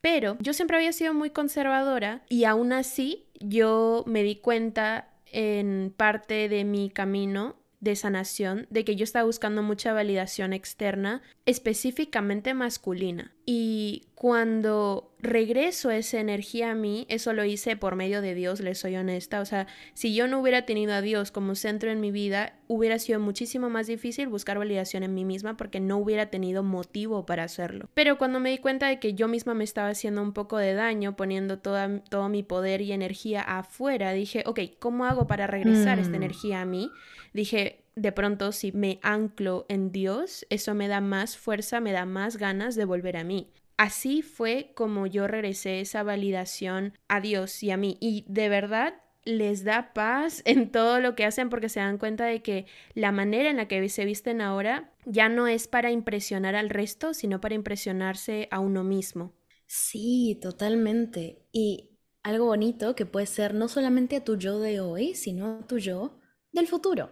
Pero 0.00 0.36
yo 0.40 0.52
siempre 0.52 0.76
había 0.76 0.92
sido 0.92 1.14
muy 1.14 1.30
conservadora 1.30 2.22
y 2.28 2.44
aún 2.44 2.72
así 2.72 3.26
yo 3.40 4.04
me 4.06 4.22
di 4.22 4.36
cuenta 4.36 5.08
en 5.32 5.92
parte 5.96 6.48
de 6.48 6.64
mi 6.64 6.90
camino 6.90 7.56
de 7.80 7.96
sanación 7.96 8.66
de 8.70 8.84
que 8.84 8.96
yo 8.96 9.04
estaba 9.04 9.24
buscando 9.26 9.62
mucha 9.62 9.92
validación 9.92 10.52
externa, 10.52 11.22
específicamente 11.44 12.54
masculina. 12.54 13.34
Y 13.44 14.06
cuando 14.14 15.14
regreso 15.18 15.90
esa 15.90 16.20
energía 16.20 16.70
a 16.70 16.74
mí, 16.74 17.06
eso 17.08 17.32
lo 17.32 17.44
hice 17.44 17.76
por 17.76 17.96
medio 17.96 18.20
de 18.20 18.34
Dios, 18.34 18.60
les 18.60 18.78
soy 18.78 18.96
honesta. 18.96 19.40
O 19.40 19.44
sea, 19.44 19.66
si 19.94 20.14
yo 20.14 20.28
no 20.28 20.40
hubiera 20.40 20.66
tenido 20.66 20.94
a 20.94 21.00
Dios 21.00 21.30
como 21.30 21.54
centro 21.54 21.90
en 21.90 22.00
mi 22.00 22.10
vida, 22.10 22.54
hubiera 22.68 22.98
sido 22.98 23.20
muchísimo 23.20 23.70
más 23.70 23.86
difícil 23.86 24.28
buscar 24.28 24.58
validación 24.58 25.02
en 25.02 25.14
mí 25.14 25.24
misma 25.24 25.56
porque 25.56 25.80
no 25.80 25.98
hubiera 25.98 26.26
tenido 26.26 26.62
motivo 26.62 27.26
para 27.26 27.44
hacerlo. 27.44 27.88
Pero 27.94 28.18
cuando 28.18 28.40
me 28.40 28.50
di 28.50 28.58
cuenta 28.58 28.88
de 28.88 28.98
que 28.98 29.14
yo 29.14 29.28
misma 29.28 29.54
me 29.54 29.64
estaba 29.64 29.88
haciendo 29.88 30.22
un 30.22 30.32
poco 30.32 30.58
de 30.58 30.74
daño, 30.74 31.16
poniendo 31.16 31.58
toda, 31.58 32.00
todo 32.00 32.28
mi 32.28 32.42
poder 32.42 32.80
y 32.82 32.92
energía 32.92 33.40
afuera, 33.40 34.12
dije, 34.12 34.42
ok, 34.46 34.60
¿cómo 34.78 35.06
hago 35.06 35.26
para 35.26 35.46
regresar 35.46 35.98
esta 35.98 36.12
mm. 36.12 36.22
energía 36.22 36.60
a 36.60 36.66
mí? 36.66 36.90
Dije, 37.32 37.80
de 37.94 38.12
pronto 38.12 38.52
si 38.52 38.72
me 38.72 38.98
anclo 39.02 39.64
en 39.68 39.90
Dios, 39.90 40.46
eso 40.50 40.74
me 40.74 40.88
da 40.88 41.00
más 41.00 41.36
fuerza, 41.36 41.80
me 41.80 41.92
da 41.92 42.04
más 42.04 42.36
ganas 42.36 42.76
de 42.76 42.84
volver 42.84 43.16
a 43.16 43.24
mí. 43.24 43.48
Así 43.76 44.22
fue 44.22 44.72
como 44.74 45.06
yo 45.06 45.26
regresé 45.26 45.80
esa 45.80 46.02
validación 46.02 46.98
a 47.08 47.20
Dios 47.20 47.62
y 47.62 47.70
a 47.70 47.76
mí. 47.76 47.98
Y 48.00 48.24
de 48.28 48.48
verdad 48.48 48.94
les 49.24 49.64
da 49.64 49.92
paz 49.92 50.40
en 50.44 50.70
todo 50.70 51.00
lo 51.00 51.14
que 51.14 51.24
hacen 51.24 51.50
porque 51.50 51.68
se 51.68 51.80
dan 51.80 51.98
cuenta 51.98 52.24
de 52.24 52.42
que 52.42 52.66
la 52.94 53.12
manera 53.12 53.50
en 53.50 53.56
la 53.56 53.68
que 53.68 53.86
se 53.88 54.04
visten 54.04 54.40
ahora 54.40 54.94
ya 55.04 55.28
no 55.28 55.46
es 55.48 55.68
para 55.68 55.90
impresionar 55.90 56.54
al 56.54 56.70
resto, 56.70 57.12
sino 57.12 57.40
para 57.40 57.54
impresionarse 57.54 58.48
a 58.50 58.60
uno 58.60 58.84
mismo. 58.84 59.34
Sí, 59.66 60.38
totalmente. 60.40 61.44
Y 61.52 61.90
algo 62.22 62.46
bonito 62.46 62.94
que 62.94 63.04
puede 63.04 63.26
ser 63.26 63.52
no 63.54 63.68
solamente 63.68 64.16
a 64.16 64.24
tu 64.24 64.36
yo 64.36 64.58
de 64.60 64.80
hoy, 64.80 65.14
sino 65.14 65.58
a 65.58 65.66
tu 65.66 65.78
yo 65.78 66.18
del 66.52 66.68
futuro. 66.68 67.10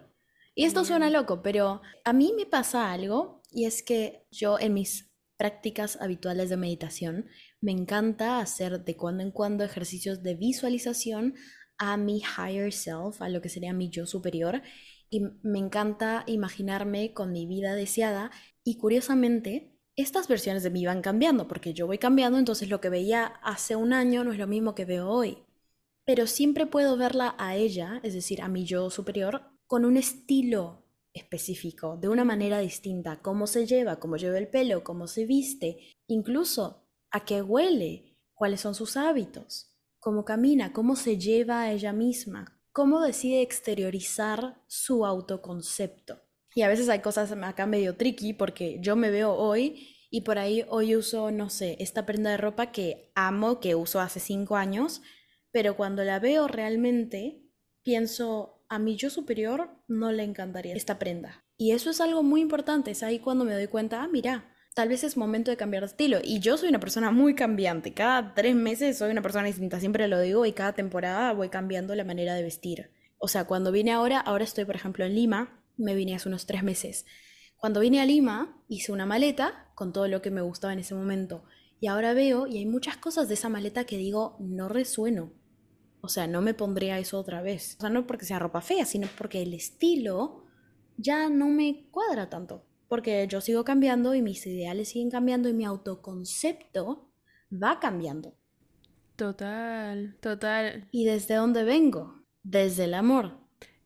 Y 0.54 0.64
esto 0.64 0.84
suena 0.84 1.10
loco, 1.10 1.42
pero 1.42 1.82
a 2.04 2.12
mí 2.12 2.32
me 2.36 2.46
pasa 2.46 2.92
algo 2.92 3.42
y 3.50 3.64
es 3.64 3.82
que 3.82 4.26
yo 4.30 4.58
en 4.58 4.74
mis 4.74 5.13
prácticas 5.44 6.00
habituales 6.00 6.48
de 6.48 6.56
meditación 6.56 7.26
me 7.60 7.70
encanta 7.70 8.38
hacer 8.40 8.82
de 8.82 8.96
cuando 8.96 9.22
en 9.22 9.30
cuando 9.30 9.62
ejercicios 9.62 10.22
de 10.22 10.34
visualización 10.34 11.34
a 11.76 11.98
mi 11.98 12.22
higher 12.22 12.72
self, 12.72 13.20
a 13.20 13.28
lo 13.28 13.42
que 13.42 13.50
sería 13.50 13.74
mi 13.74 13.90
yo 13.90 14.06
superior. 14.06 14.62
Y 15.10 15.20
me 15.42 15.58
encanta 15.58 16.24
imaginarme 16.26 17.12
con 17.12 17.30
mi 17.30 17.44
vida 17.46 17.74
deseada. 17.74 18.30
Y 18.64 18.78
curiosamente, 18.78 19.76
estas 19.96 20.28
versiones 20.28 20.62
de 20.62 20.70
mí 20.70 20.86
van 20.86 21.02
cambiando, 21.02 21.46
porque 21.46 21.74
yo 21.74 21.86
voy 21.86 21.98
cambiando, 21.98 22.38
entonces 22.38 22.70
lo 22.70 22.80
que 22.80 22.88
veía 22.88 23.26
hace 23.42 23.76
un 23.76 23.92
año 23.92 24.24
no 24.24 24.32
es 24.32 24.38
lo 24.38 24.46
mismo 24.46 24.74
que 24.74 24.86
veo 24.86 25.10
hoy. 25.10 25.44
Pero 26.06 26.26
siempre 26.26 26.64
puedo 26.64 26.96
verla 26.96 27.34
a 27.38 27.54
ella, 27.54 28.00
es 28.02 28.14
decir, 28.14 28.40
a 28.40 28.48
mi 28.48 28.64
yo 28.64 28.88
superior, 28.88 29.42
con 29.66 29.84
un 29.84 29.98
estilo 29.98 30.83
específico, 31.14 31.96
de 31.96 32.08
una 32.08 32.24
manera 32.24 32.58
distinta, 32.58 33.22
cómo 33.22 33.46
se 33.46 33.66
lleva, 33.66 33.98
cómo 34.00 34.16
lleva 34.16 34.36
el 34.36 34.48
pelo, 34.48 34.84
cómo 34.84 35.06
se 35.06 35.24
viste, 35.24 35.78
incluso 36.08 36.86
a 37.10 37.24
qué 37.24 37.40
huele, 37.40 38.18
cuáles 38.34 38.60
son 38.60 38.74
sus 38.74 38.96
hábitos, 38.96 39.74
cómo 40.00 40.24
camina, 40.24 40.72
cómo 40.72 40.96
se 40.96 41.16
lleva 41.16 41.62
a 41.62 41.72
ella 41.72 41.92
misma, 41.92 42.60
cómo 42.72 43.00
decide 43.00 43.40
exteriorizar 43.40 44.60
su 44.66 45.06
autoconcepto. 45.06 46.20
Y 46.54 46.62
a 46.62 46.68
veces 46.68 46.88
hay 46.88 47.00
cosas 47.00 47.32
acá 47.32 47.66
medio 47.66 47.96
tricky 47.96 48.32
porque 48.32 48.78
yo 48.80 48.96
me 48.96 49.10
veo 49.10 49.32
hoy 49.32 49.88
y 50.10 50.20
por 50.20 50.38
ahí 50.38 50.64
hoy 50.68 50.94
uso, 50.94 51.30
no 51.30 51.50
sé, 51.50 51.76
esta 51.80 52.06
prenda 52.06 52.30
de 52.30 52.36
ropa 52.36 52.70
que 52.70 53.10
amo, 53.14 53.60
que 53.60 53.74
uso 53.74 54.00
hace 54.00 54.20
cinco 54.20 54.56
años, 54.56 55.02
pero 55.50 55.76
cuando 55.76 56.04
la 56.04 56.18
veo 56.18 56.48
realmente 56.48 57.44
pienso, 57.82 58.53
a 58.74 58.78
mi 58.78 58.96
yo 58.96 59.10
superior 59.10 59.70
no 59.86 60.10
le 60.12 60.24
encantaría 60.24 60.74
esta 60.74 60.98
prenda. 60.98 61.44
Y 61.56 61.72
eso 61.72 61.90
es 61.90 62.00
algo 62.00 62.22
muy 62.22 62.40
importante, 62.40 62.90
es 62.90 63.02
ahí 63.02 63.20
cuando 63.20 63.44
me 63.44 63.54
doy 63.54 63.68
cuenta, 63.68 64.02
ah, 64.02 64.08
mira, 64.08 64.52
tal 64.74 64.88
vez 64.88 65.04
es 65.04 65.16
momento 65.16 65.50
de 65.50 65.56
cambiar 65.56 65.82
de 65.82 65.86
estilo. 65.86 66.18
Y 66.22 66.40
yo 66.40 66.56
soy 66.56 66.68
una 66.68 66.80
persona 66.80 67.12
muy 67.12 67.34
cambiante. 67.34 67.94
Cada 67.94 68.34
tres 68.34 68.56
meses 68.56 68.98
soy 68.98 69.12
una 69.12 69.22
persona 69.22 69.46
distinta, 69.46 69.80
siempre 69.80 70.08
lo 70.08 70.20
digo, 70.20 70.44
y 70.44 70.52
cada 70.52 70.72
temporada 70.72 71.32
voy 71.32 71.48
cambiando 71.48 71.94
la 71.94 72.04
manera 72.04 72.34
de 72.34 72.42
vestir. 72.42 72.90
O 73.18 73.28
sea, 73.28 73.44
cuando 73.44 73.70
vine 73.70 73.92
ahora, 73.92 74.18
ahora 74.18 74.44
estoy, 74.44 74.64
por 74.64 74.74
ejemplo, 74.74 75.04
en 75.04 75.14
Lima, 75.14 75.62
me 75.76 75.94
vine 75.94 76.16
hace 76.16 76.28
unos 76.28 76.46
tres 76.46 76.62
meses. 76.62 77.06
Cuando 77.56 77.80
vine 77.80 78.00
a 78.00 78.04
Lima, 78.04 78.60
hice 78.68 78.92
una 78.92 79.06
maleta 79.06 79.70
con 79.74 79.92
todo 79.92 80.08
lo 80.08 80.20
que 80.20 80.30
me 80.30 80.42
gustaba 80.42 80.72
en 80.72 80.80
ese 80.80 80.94
momento. 80.94 81.44
Y 81.80 81.86
ahora 81.86 82.12
veo, 82.12 82.46
y 82.46 82.58
hay 82.58 82.66
muchas 82.66 82.96
cosas 82.96 83.28
de 83.28 83.34
esa 83.34 83.48
maleta 83.48 83.84
que 83.84 83.96
digo, 83.96 84.36
no 84.40 84.68
resueno. 84.68 85.32
O 86.04 86.08
sea, 86.08 86.26
no 86.26 86.40
me 86.40 86.54
pondría 86.54 86.98
eso 86.98 87.18
otra 87.18 87.42
vez. 87.42 87.76
O 87.78 87.80
sea, 87.80 87.90
no 87.90 88.06
porque 88.06 88.24
sea 88.26 88.38
ropa 88.38 88.60
fea, 88.60 88.84
sino 88.84 89.08
porque 89.18 89.42
el 89.42 89.54
estilo 89.54 90.44
ya 90.96 91.28
no 91.28 91.48
me 91.48 91.88
cuadra 91.90 92.30
tanto 92.30 92.64
porque 92.94 93.26
yo 93.28 93.40
sigo 93.40 93.64
cambiando 93.64 94.14
y 94.14 94.22
mis 94.22 94.46
ideales 94.46 94.90
siguen 94.90 95.10
cambiando 95.10 95.48
y 95.48 95.52
mi 95.52 95.64
autoconcepto 95.64 97.10
va 97.50 97.80
cambiando. 97.80 98.36
Total, 99.16 100.16
total. 100.20 100.88
¿Y 100.92 101.04
desde 101.04 101.34
dónde 101.34 101.64
vengo? 101.64 102.22
Desde 102.44 102.84
el 102.84 102.94
amor. 102.94 103.38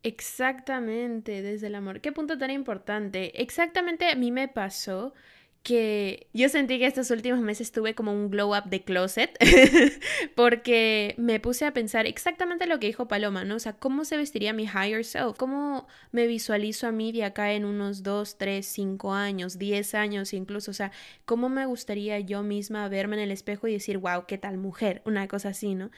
Exactamente, 0.03 1.41
desde 1.41 1.69
el 1.69 1.75
amor. 1.75 2.03
Qué 2.03 2.13
punto 2.13 2.37
tan 2.37 2.51
importante. 2.51 3.41
Exactamente 3.41 4.11
a 4.11 4.15
mí 4.15 4.31
me 4.31 4.47
pasó 4.47 5.15
que 5.63 6.29
yo 6.33 6.49
sentí 6.49 6.79
que 6.79 6.87
estos 6.87 7.11
últimos 7.11 7.41
meses 7.41 7.73
tuve 7.73 7.95
como 7.95 8.13
un 8.13 8.31
glow 8.31 8.57
up 8.57 8.71
de 8.71 8.83
closet 8.83 9.37
porque 10.35 11.15
me 11.19 11.41
puse 11.41 11.67
a 11.67 11.73
pensar 11.73 12.07
exactamente 12.07 12.67
lo 12.67 12.79
que 12.79 12.87
dijo 12.87 13.09
Paloma, 13.09 13.45
¿no? 13.45 13.57
O 13.57 13.59
sea, 13.59 13.75
¿cómo 13.75 14.05
se 14.05 14.17
vestiría 14.17 14.53
mi 14.53 14.65
higher 14.65 15.05
self? 15.05 15.37
¿Cómo 15.37 15.87
me 16.11 16.27
visualizo 16.27 16.87
a 16.87 16.93
mí 16.93 17.13
de 17.13 17.25
acá 17.25 17.53
en 17.53 17.65
unos 17.65 18.03
2, 18.03 18.39
3, 18.39 18.67
5 18.67 19.13
años, 19.13 19.59
10 19.59 19.95
años 19.95 20.33
incluso? 20.33 20.71
O 20.71 20.75
sea, 20.75 20.91
¿cómo 21.25 21.49
me 21.49 21.67
gustaría 21.67 22.19
yo 22.21 22.43
misma 22.43 22.89
verme 22.89 23.17
en 23.17 23.23
el 23.23 23.31
espejo 23.31 23.69
y 23.69 23.73
decir, 23.75 23.99
wow, 23.99 24.25
qué 24.27 24.39
tal 24.39 24.59
mujer? 24.59 25.03
Una 25.05 25.29
cosa 25.29 25.51
así, 25.51 25.75
¿no? 25.75 25.91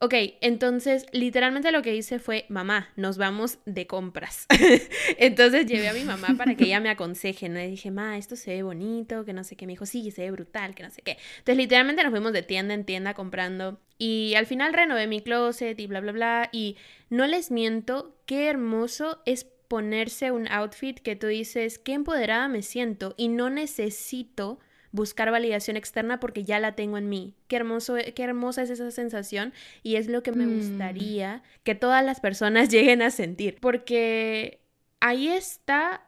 Ok, 0.00 0.14
entonces 0.40 1.06
literalmente 1.12 1.70
lo 1.72 1.82
que 1.82 1.94
hice 1.94 2.18
fue, 2.18 2.46
mamá, 2.48 2.90
nos 2.96 3.16
vamos 3.16 3.58
de 3.64 3.86
compras. 3.86 4.46
entonces 5.18 5.66
llevé 5.66 5.88
a 5.88 5.94
mi 5.94 6.04
mamá 6.04 6.34
para 6.36 6.56
que 6.56 6.64
ella 6.64 6.80
me 6.80 6.90
aconseje, 6.90 7.48
¿no? 7.48 7.54
Le 7.54 7.68
dije, 7.68 7.90
ma, 7.90 8.18
esto 8.18 8.36
se 8.36 8.54
ve 8.54 8.62
bonito, 8.62 9.24
que 9.24 9.32
no 9.32 9.44
sé 9.44 9.56
qué. 9.56 9.66
Me 9.66 9.72
dijo, 9.72 9.86
sí, 9.86 10.10
se 10.10 10.22
ve 10.22 10.30
brutal, 10.30 10.74
que 10.74 10.82
no 10.82 10.90
sé 10.90 11.02
qué. 11.02 11.16
Entonces 11.38 11.56
literalmente 11.56 12.02
nos 12.02 12.10
fuimos 12.10 12.32
de 12.32 12.42
tienda 12.42 12.74
en 12.74 12.84
tienda 12.84 13.14
comprando. 13.14 13.80
Y 13.96 14.34
al 14.34 14.46
final 14.46 14.74
renové 14.74 15.06
mi 15.06 15.20
closet 15.20 15.78
y 15.78 15.86
bla, 15.86 16.00
bla, 16.00 16.12
bla. 16.12 16.48
Y 16.52 16.76
no 17.08 17.26
les 17.26 17.50
miento, 17.50 18.16
qué 18.26 18.48
hermoso 18.48 19.22
es 19.24 19.44
ponerse 19.44 20.30
un 20.30 20.48
outfit 20.48 20.98
que 20.98 21.16
tú 21.16 21.28
dices, 21.28 21.78
qué 21.78 21.94
empoderada 21.94 22.48
me 22.48 22.62
siento 22.62 23.14
y 23.16 23.28
no 23.28 23.50
necesito 23.50 24.58
buscar 24.94 25.32
validación 25.32 25.76
externa 25.76 26.20
porque 26.20 26.44
ya 26.44 26.60
la 26.60 26.76
tengo 26.76 26.96
en 26.96 27.08
mí. 27.08 27.34
Qué 27.48 27.56
hermoso, 27.56 27.96
qué 28.14 28.22
hermosa 28.22 28.62
es 28.62 28.70
esa 28.70 28.92
sensación 28.92 29.52
y 29.82 29.96
es 29.96 30.06
lo 30.06 30.22
que 30.22 30.30
me 30.30 30.46
mm. 30.46 30.56
gustaría 30.56 31.42
que 31.64 31.74
todas 31.74 32.04
las 32.04 32.20
personas 32.20 32.68
lleguen 32.70 33.02
a 33.02 33.10
sentir, 33.10 33.58
porque 33.60 34.60
ahí 35.00 35.28
está 35.28 36.06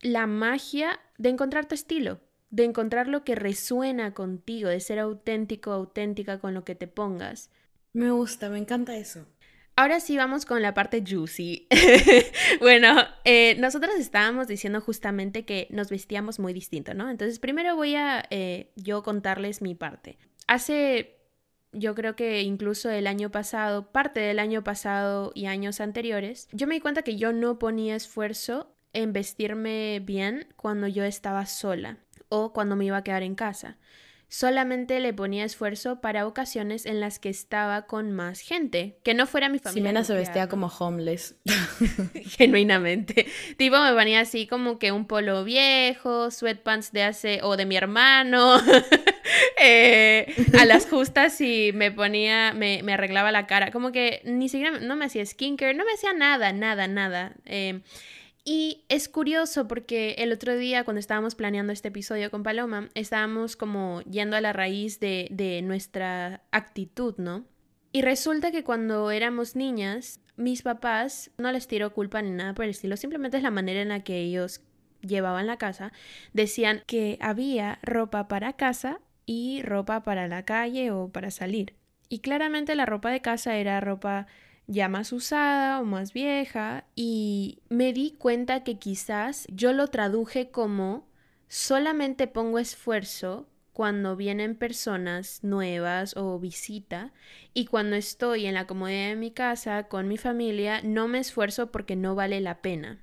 la 0.00 0.26
magia 0.26 0.98
de 1.18 1.28
encontrar 1.28 1.66
tu 1.66 1.74
estilo, 1.74 2.20
de 2.48 2.64
encontrar 2.64 3.06
lo 3.06 3.22
que 3.22 3.34
resuena 3.34 4.14
contigo, 4.14 4.70
de 4.70 4.80
ser 4.80 4.98
auténtico, 4.98 5.70
auténtica 5.70 6.38
con 6.38 6.54
lo 6.54 6.64
que 6.64 6.74
te 6.74 6.86
pongas. 6.86 7.50
Me 7.92 8.10
gusta, 8.10 8.48
me 8.48 8.58
encanta 8.58 8.96
eso. 8.96 9.26
Ahora 9.74 10.00
sí 10.00 10.16
vamos 10.18 10.44
con 10.44 10.60
la 10.60 10.74
parte 10.74 11.02
juicy. 11.06 11.66
bueno, 12.60 12.94
eh, 13.24 13.56
nosotros 13.58 13.94
estábamos 13.96 14.46
diciendo 14.46 14.82
justamente 14.82 15.44
que 15.46 15.66
nos 15.70 15.88
vestíamos 15.88 16.38
muy 16.38 16.52
distinto, 16.52 16.92
¿no? 16.92 17.08
Entonces 17.08 17.38
primero 17.38 17.74
voy 17.74 17.94
a 17.94 18.24
eh, 18.30 18.70
yo 18.76 19.02
contarles 19.02 19.62
mi 19.62 19.74
parte. 19.74 20.18
Hace, 20.46 21.16
yo 21.72 21.94
creo 21.94 22.16
que 22.16 22.42
incluso 22.42 22.90
el 22.90 23.06
año 23.06 23.30
pasado, 23.30 23.90
parte 23.92 24.20
del 24.20 24.40
año 24.40 24.62
pasado 24.62 25.32
y 25.34 25.46
años 25.46 25.80
anteriores, 25.80 26.48
yo 26.52 26.66
me 26.66 26.74
di 26.74 26.80
cuenta 26.80 27.02
que 27.02 27.16
yo 27.16 27.32
no 27.32 27.58
ponía 27.58 27.96
esfuerzo 27.96 28.76
en 28.92 29.14
vestirme 29.14 30.00
bien 30.04 30.48
cuando 30.56 30.86
yo 30.86 31.02
estaba 31.04 31.46
sola 31.46 31.96
o 32.28 32.52
cuando 32.52 32.76
me 32.76 32.84
iba 32.84 32.98
a 32.98 33.04
quedar 33.04 33.22
en 33.22 33.34
casa 33.34 33.78
solamente 34.32 34.98
le 34.98 35.12
ponía 35.12 35.44
esfuerzo 35.44 36.00
para 36.00 36.26
ocasiones 36.26 36.86
en 36.86 37.00
las 37.00 37.18
que 37.18 37.28
estaba 37.28 37.82
con 37.82 38.12
más 38.12 38.40
gente, 38.40 38.96
que 39.02 39.12
no 39.12 39.26
fuera 39.26 39.50
mi 39.50 39.58
familia. 39.58 39.90
Ximena 39.90 40.04
se 40.04 40.14
vestía 40.14 40.48
como 40.48 40.68
homeless. 40.68 41.36
Genuinamente. 42.38 43.26
Tipo, 43.58 43.78
me 43.82 43.92
ponía 43.92 44.20
así 44.20 44.46
como 44.46 44.78
que 44.78 44.90
un 44.90 45.06
polo 45.06 45.44
viejo, 45.44 46.30
sweatpants 46.30 46.92
de 46.92 47.02
hace, 47.02 47.40
o 47.42 47.58
de 47.58 47.66
mi 47.66 47.76
hermano. 47.76 48.58
Eh, 49.64 50.26
a 50.58 50.64
las 50.64 50.86
justas 50.86 51.40
y 51.40 51.70
me 51.72 51.92
ponía, 51.92 52.52
me, 52.52 52.82
me, 52.82 52.94
arreglaba 52.94 53.30
la 53.30 53.46
cara. 53.46 53.70
Como 53.70 53.92
que 53.92 54.20
ni 54.24 54.48
siquiera, 54.48 54.80
no 54.80 54.96
me 54.96 55.04
hacía 55.04 55.24
skincare, 55.24 55.74
no 55.74 55.84
me 55.84 55.92
hacía 55.92 56.12
nada, 56.12 56.52
nada, 56.52 56.88
nada. 56.88 57.34
Eh, 57.46 57.80
y 58.44 58.84
es 58.88 59.08
curioso 59.08 59.68
porque 59.68 60.16
el 60.18 60.32
otro 60.32 60.56
día 60.56 60.84
cuando 60.84 61.00
estábamos 61.00 61.34
planeando 61.34 61.72
este 61.72 61.88
episodio 61.88 62.30
con 62.30 62.42
Paloma, 62.42 62.88
estábamos 62.94 63.56
como 63.56 64.02
yendo 64.02 64.36
a 64.36 64.40
la 64.40 64.52
raíz 64.52 64.98
de, 64.98 65.28
de 65.30 65.62
nuestra 65.62 66.42
actitud, 66.50 67.14
¿no? 67.18 67.44
Y 67.92 68.02
resulta 68.02 68.50
que 68.50 68.64
cuando 68.64 69.10
éramos 69.10 69.54
niñas, 69.54 70.20
mis 70.36 70.62
papás 70.62 71.30
no 71.38 71.52
les 71.52 71.68
tiró 71.68 71.92
culpa 71.92 72.22
ni 72.22 72.30
nada 72.30 72.54
por 72.54 72.64
el 72.64 72.70
estilo, 72.70 72.96
simplemente 72.96 73.36
es 73.36 73.42
la 73.42 73.50
manera 73.50 73.82
en 73.82 73.90
la 73.90 74.02
que 74.02 74.18
ellos 74.18 74.62
llevaban 75.02 75.46
la 75.46 75.58
casa, 75.58 75.92
decían 76.32 76.82
que 76.86 77.18
había 77.20 77.78
ropa 77.82 78.28
para 78.28 78.54
casa 78.54 79.00
y 79.26 79.62
ropa 79.62 80.02
para 80.02 80.26
la 80.28 80.44
calle 80.44 80.90
o 80.90 81.08
para 81.08 81.30
salir. 81.30 81.74
Y 82.08 82.20
claramente 82.20 82.74
la 82.74 82.86
ropa 82.86 83.10
de 83.10 83.20
casa 83.20 83.56
era 83.56 83.80
ropa 83.80 84.26
ya 84.72 84.88
más 84.88 85.12
usada 85.12 85.80
o 85.80 85.84
más 85.84 86.12
vieja 86.12 86.84
y 86.94 87.60
me 87.68 87.92
di 87.92 88.12
cuenta 88.18 88.64
que 88.64 88.78
quizás 88.78 89.46
yo 89.50 89.72
lo 89.72 89.88
traduje 89.88 90.50
como 90.50 91.06
solamente 91.48 92.26
pongo 92.26 92.58
esfuerzo 92.58 93.46
cuando 93.72 94.16
vienen 94.16 94.56
personas 94.56 95.44
nuevas 95.44 96.16
o 96.16 96.38
visita 96.38 97.12
y 97.54 97.66
cuando 97.66 97.96
estoy 97.96 98.46
en 98.46 98.54
la 98.54 98.66
comodidad 98.66 99.08
de 99.08 99.16
mi 99.16 99.30
casa 99.30 99.84
con 99.88 100.08
mi 100.08 100.18
familia 100.18 100.80
no 100.82 101.08
me 101.08 101.18
esfuerzo 101.18 101.70
porque 101.70 101.96
no 101.96 102.14
vale 102.14 102.40
la 102.40 102.60
pena. 102.62 103.02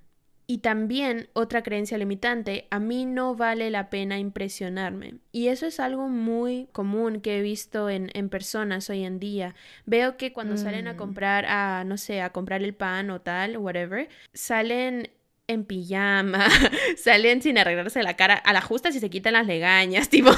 Y 0.52 0.58
también 0.58 1.30
otra 1.34 1.62
creencia 1.62 2.00
limitante, 2.00 2.68
a 2.72 2.80
mí 2.80 3.06
no 3.06 3.36
vale 3.36 3.70
la 3.70 3.92
pena 3.92 4.18
impresionarme. 4.18 5.20
Y 5.32 5.50
eso 5.50 5.68
es 5.68 5.80
algo 5.80 6.10
muy 6.10 6.70
común 6.72 7.22
que 7.22 7.38
he 7.38 7.42
visto 7.44 7.88
en, 7.88 8.10
en 8.16 8.30
personas 8.30 8.90
hoy 8.90 9.04
en 9.04 9.20
día. 9.20 9.54
Veo 9.86 10.18
que 10.18 10.34
cuando 10.34 10.58
salen 10.58 10.88
a 10.88 10.94
mm. 10.94 10.98
comprar, 10.98 11.46
a, 11.46 11.84
no 11.84 11.98
sé, 11.98 12.22
a 12.22 12.32
comprar 12.32 12.64
el 12.64 12.74
pan 12.74 13.12
o 13.12 13.22
tal, 13.22 13.60
whatever, 13.60 14.10
salen 14.34 15.12
en 15.46 15.66
pijama, 15.66 16.48
salen 16.98 17.44
sin 17.44 17.60
arreglarse 17.60 18.02
la 18.02 18.16
cara, 18.16 18.34
a 18.34 18.52
la 18.52 18.62
justa 18.62 18.92
si 18.92 19.00
se 19.00 19.12
quitan 19.12 19.34
las 19.34 19.46
legañas, 19.46 20.10
tipo, 20.10 20.32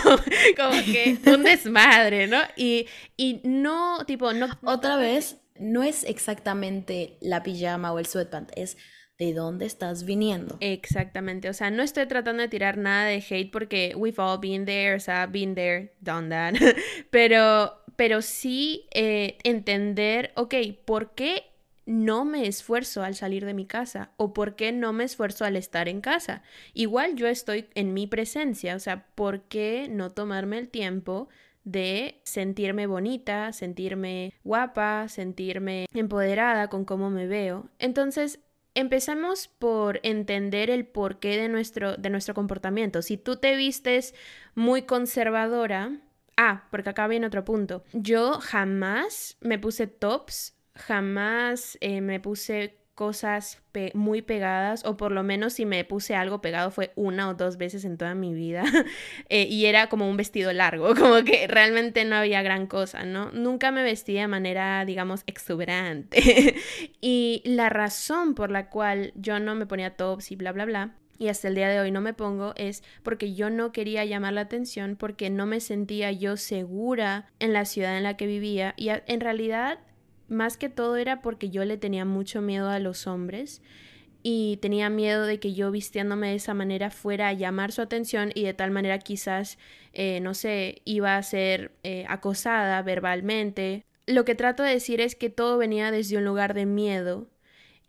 como 0.58 0.84
que 0.84 1.20
un 1.26 1.44
desmadre, 1.46 2.28
¿no? 2.28 2.42
Y, 2.58 2.86
y 3.16 3.40
no, 3.46 4.04
tipo, 4.06 4.34
no... 4.34 4.50
Otra 4.66 4.98
vez, 4.98 5.38
no 5.58 5.84
es 5.84 6.04
exactamente 6.04 7.18
la 7.22 7.44
pijama 7.44 7.94
o 7.94 8.00
el 8.00 8.08
sweatpant, 8.08 8.52
es 8.58 8.76
de 9.22 9.36
dónde 9.36 9.68
estás 9.68 10.04
viniendo. 10.04 10.58
Exactamente, 10.62 11.48
o 11.48 11.54
sea, 11.54 11.70
no 11.70 11.84
estoy 11.84 12.08
tratando 12.08 12.42
de 12.42 12.50
tirar 12.50 12.80
nada 12.80 13.06
de 13.06 13.18
hate 13.30 13.52
porque 13.52 13.94
we've 13.96 14.20
all 14.20 14.40
been 14.40 14.66
there, 14.66 14.96
o 14.96 15.00
sea, 15.00 15.28
been 15.28 15.54
there, 15.54 15.94
done 16.02 16.30
that, 16.30 16.56
pero, 17.12 17.84
pero 17.96 18.24
sí 18.24 18.88
eh, 18.92 19.38
entender, 19.44 20.32
ok, 20.36 20.56
¿por 20.86 21.14
qué 21.14 21.44
no 21.86 22.26
me 22.26 22.48
esfuerzo 22.48 23.04
al 23.04 23.14
salir 23.14 23.46
de 23.46 23.54
mi 23.54 23.68
casa 23.68 24.10
o 24.18 24.34
por 24.34 24.56
qué 24.56 24.72
no 24.72 24.92
me 24.92 25.04
esfuerzo 25.04 25.46
al 25.46 25.56
estar 25.56 25.88
en 25.88 26.00
casa. 26.00 26.42
Igual 26.74 27.16
yo 27.16 27.28
estoy 27.28 27.68
en 27.76 27.94
mi 27.94 28.08
presencia, 28.08 28.76
o 28.76 28.80
sea, 28.80 29.08
¿por 29.14 29.42
qué 29.42 29.88
no 29.90 30.10
tomarme 30.10 30.58
el 30.58 30.70
tiempo 30.70 31.28
de 31.64 32.22
sentirme 32.24 32.88
bonita, 32.88 33.52
sentirme 33.52 34.34
guapa, 34.44 35.08
sentirme 35.10 35.86
empoderada 35.94 36.70
con 36.70 36.86
cómo 36.86 37.10
me 37.10 37.28
veo? 37.28 37.68
Entonces, 37.78 38.40
Empezamos 38.74 39.48
por 39.48 40.00
entender 40.04 40.70
el 40.70 40.86
porqué 40.86 41.38
de 41.38 41.50
nuestro, 41.50 41.98
de 41.98 42.10
nuestro 42.10 42.34
comportamiento. 42.34 43.02
Si 43.02 43.18
tú 43.18 43.36
te 43.36 43.56
vistes 43.56 44.16
muy 44.56 44.84
conservadora, 44.84 45.98
ah, 46.38 46.68
porque 46.72 46.90
acá 46.90 47.08
viene 47.08 47.28
otro 47.28 47.44
punto. 47.44 47.84
Yo 47.94 48.40
jamás 48.40 49.38
me 49.42 49.60
puse 49.60 49.88
tops, 49.88 50.56
jamás 50.76 51.78
eh, 51.82 52.02
me 52.02 52.20
puse 52.20 52.81
cosas 53.02 53.64
muy 53.96 54.22
pegadas, 54.22 54.86
o 54.86 54.96
por 54.96 55.12
lo 55.12 55.24
menos 55.24 55.54
si 55.54 55.66
me 55.66 55.84
puse 55.84 56.14
algo 56.14 56.40
pegado 56.40 56.70
fue 56.70 56.92
una 56.96 57.30
o 57.30 57.34
dos 57.34 57.58
veces 57.58 57.84
en 57.84 57.98
toda 57.98 58.14
mi 58.14 58.36
vida, 58.36 58.64
eh, 59.30 59.48
y 59.50 59.66
era 59.66 59.90
como 59.90 60.08
un 60.08 60.18
vestido 60.18 60.54
largo, 60.54 60.94
como 61.00 61.24
que 61.24 61.48
realmente 61.48 62.06
no 62.06 62.16
había 62.16 62.44
gran 62.44 62.68
cosa, 62.68 63.04
¿no? 63.04 63.32
Nunca 63.32 63.72
me 63.72 63.82
vestí 63.82 64.14
de 64.14 64.28
manera, 64.28 64.86
digamos, 64.86 65.24
exuberante. 65.26 66.58
y 67.02 67.42
la 67.44 67.70
razón 67.70 68.36
por 68.36 68.52
la 68.52 68.70
cual 68.70 69.14
yo 69.16 69.40
no 69.40 69.56
me 69.56 69.66
ponía 69.66 69.96
tops 69.96 70.32
y 70.32 70.36
bla, 70.36 70.52
bla, 70.52 70.66
bla, 70.66 70.92
y 71.18 71.30
hasta 71.30 71.48
el 71.48 71.56
día 71.56 71.70
de 71.70 71.80
hoy 71.80 71.90
no 71.90 72.02
me 72.02 72.14
pongo 72.14 72.54
es 72.56 72.84
porque 73.02 73.34
yo 73.34 73.50
no 73.50 73.72
quería 73.72 74.06
llamar 74.06 74.34
la 74.34 74.42
atención, 74.42 74.96
porque 74.96 75.32
no 75.32 75.48
me 75.48 75.60
sentía 75.60 76.12
yo 76.12 76.38
segura 76.38 77.26
en 77.40 77.52
la 77.52 77.66
ciudad 77.66 77.98
en 77.98 78.04
la 78.04 78.16
que 78.16 78.28
vivía 78.28 78.76
y 78.78 78.90
en 78.90 79.20
realidad 79.22 79.80
más 80.32 80.58
que 80.58 80.70
todo 80.70 80.96
era 80.96 81.22
porque 81.22 81.50
yo 81.50 81.66
le 81.66 81.78
tenía 81.78 82.06
mucho 82.06 82.42
miedo 82.42 82.70
a 82.70 82.80
los 82.80 83.06
hombres 83.06 83.62
y 84.24 84.58
tenía 84.62 84.90
miedo 84.90 85.26
de 85.26 85.40
que 85.40 85.54
yo 85.54 85.72
vistiéndome 85.72 86.30
de 86.30 86.36
esa 86.36 86.54
manera 86.54 86.90
fuera 86.90 87.28
a 87.28 87.34
llamar 87.34 87.72
su 87.72 87.82
atención 87.82 88.32
y 88.34 88.44
de 88.44 88.54
tal 88.54 88.72
manera 88.72 88.98
quizás, 89.00 89.58
eh, 89.94 90.20
no 90.22 90.34
sé, 90.34 90.82
iba 90.86 91.18
a 91.18 91.24
ser 91.24 91.74
eh, 91.84 92.06
acosada 92.08 92.82
verbalmente. 92.82 93.86
Lo 94.06 94.24
que 94.24 94.36
trato 94.36 94.64
de 94.64 94.72
decir 94.72 95.02
es 95.02 95.16
que 95.16 95.30
todo 95.30 95.58
venía 95.58 95.92
desde 95.92 96.18
un 96.18 96.24
lugar 96.24 96.54
de 96.54 96.66
miedo 96.66 97.28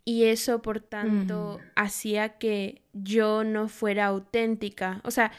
y 0.03 0.25
eso 0.25 0.61
por 0.61 0.81
tanto 0.81 1.59
mm. 1.61 1.67
hacía 1.75 2.37
que 2.37 2.81
yo 2.91 3.45
no 3.45 3.69
fuera 3.69 4.07
auténtica. 4.07 4.99
O 5.05 5.11
sea, 5.11 5.31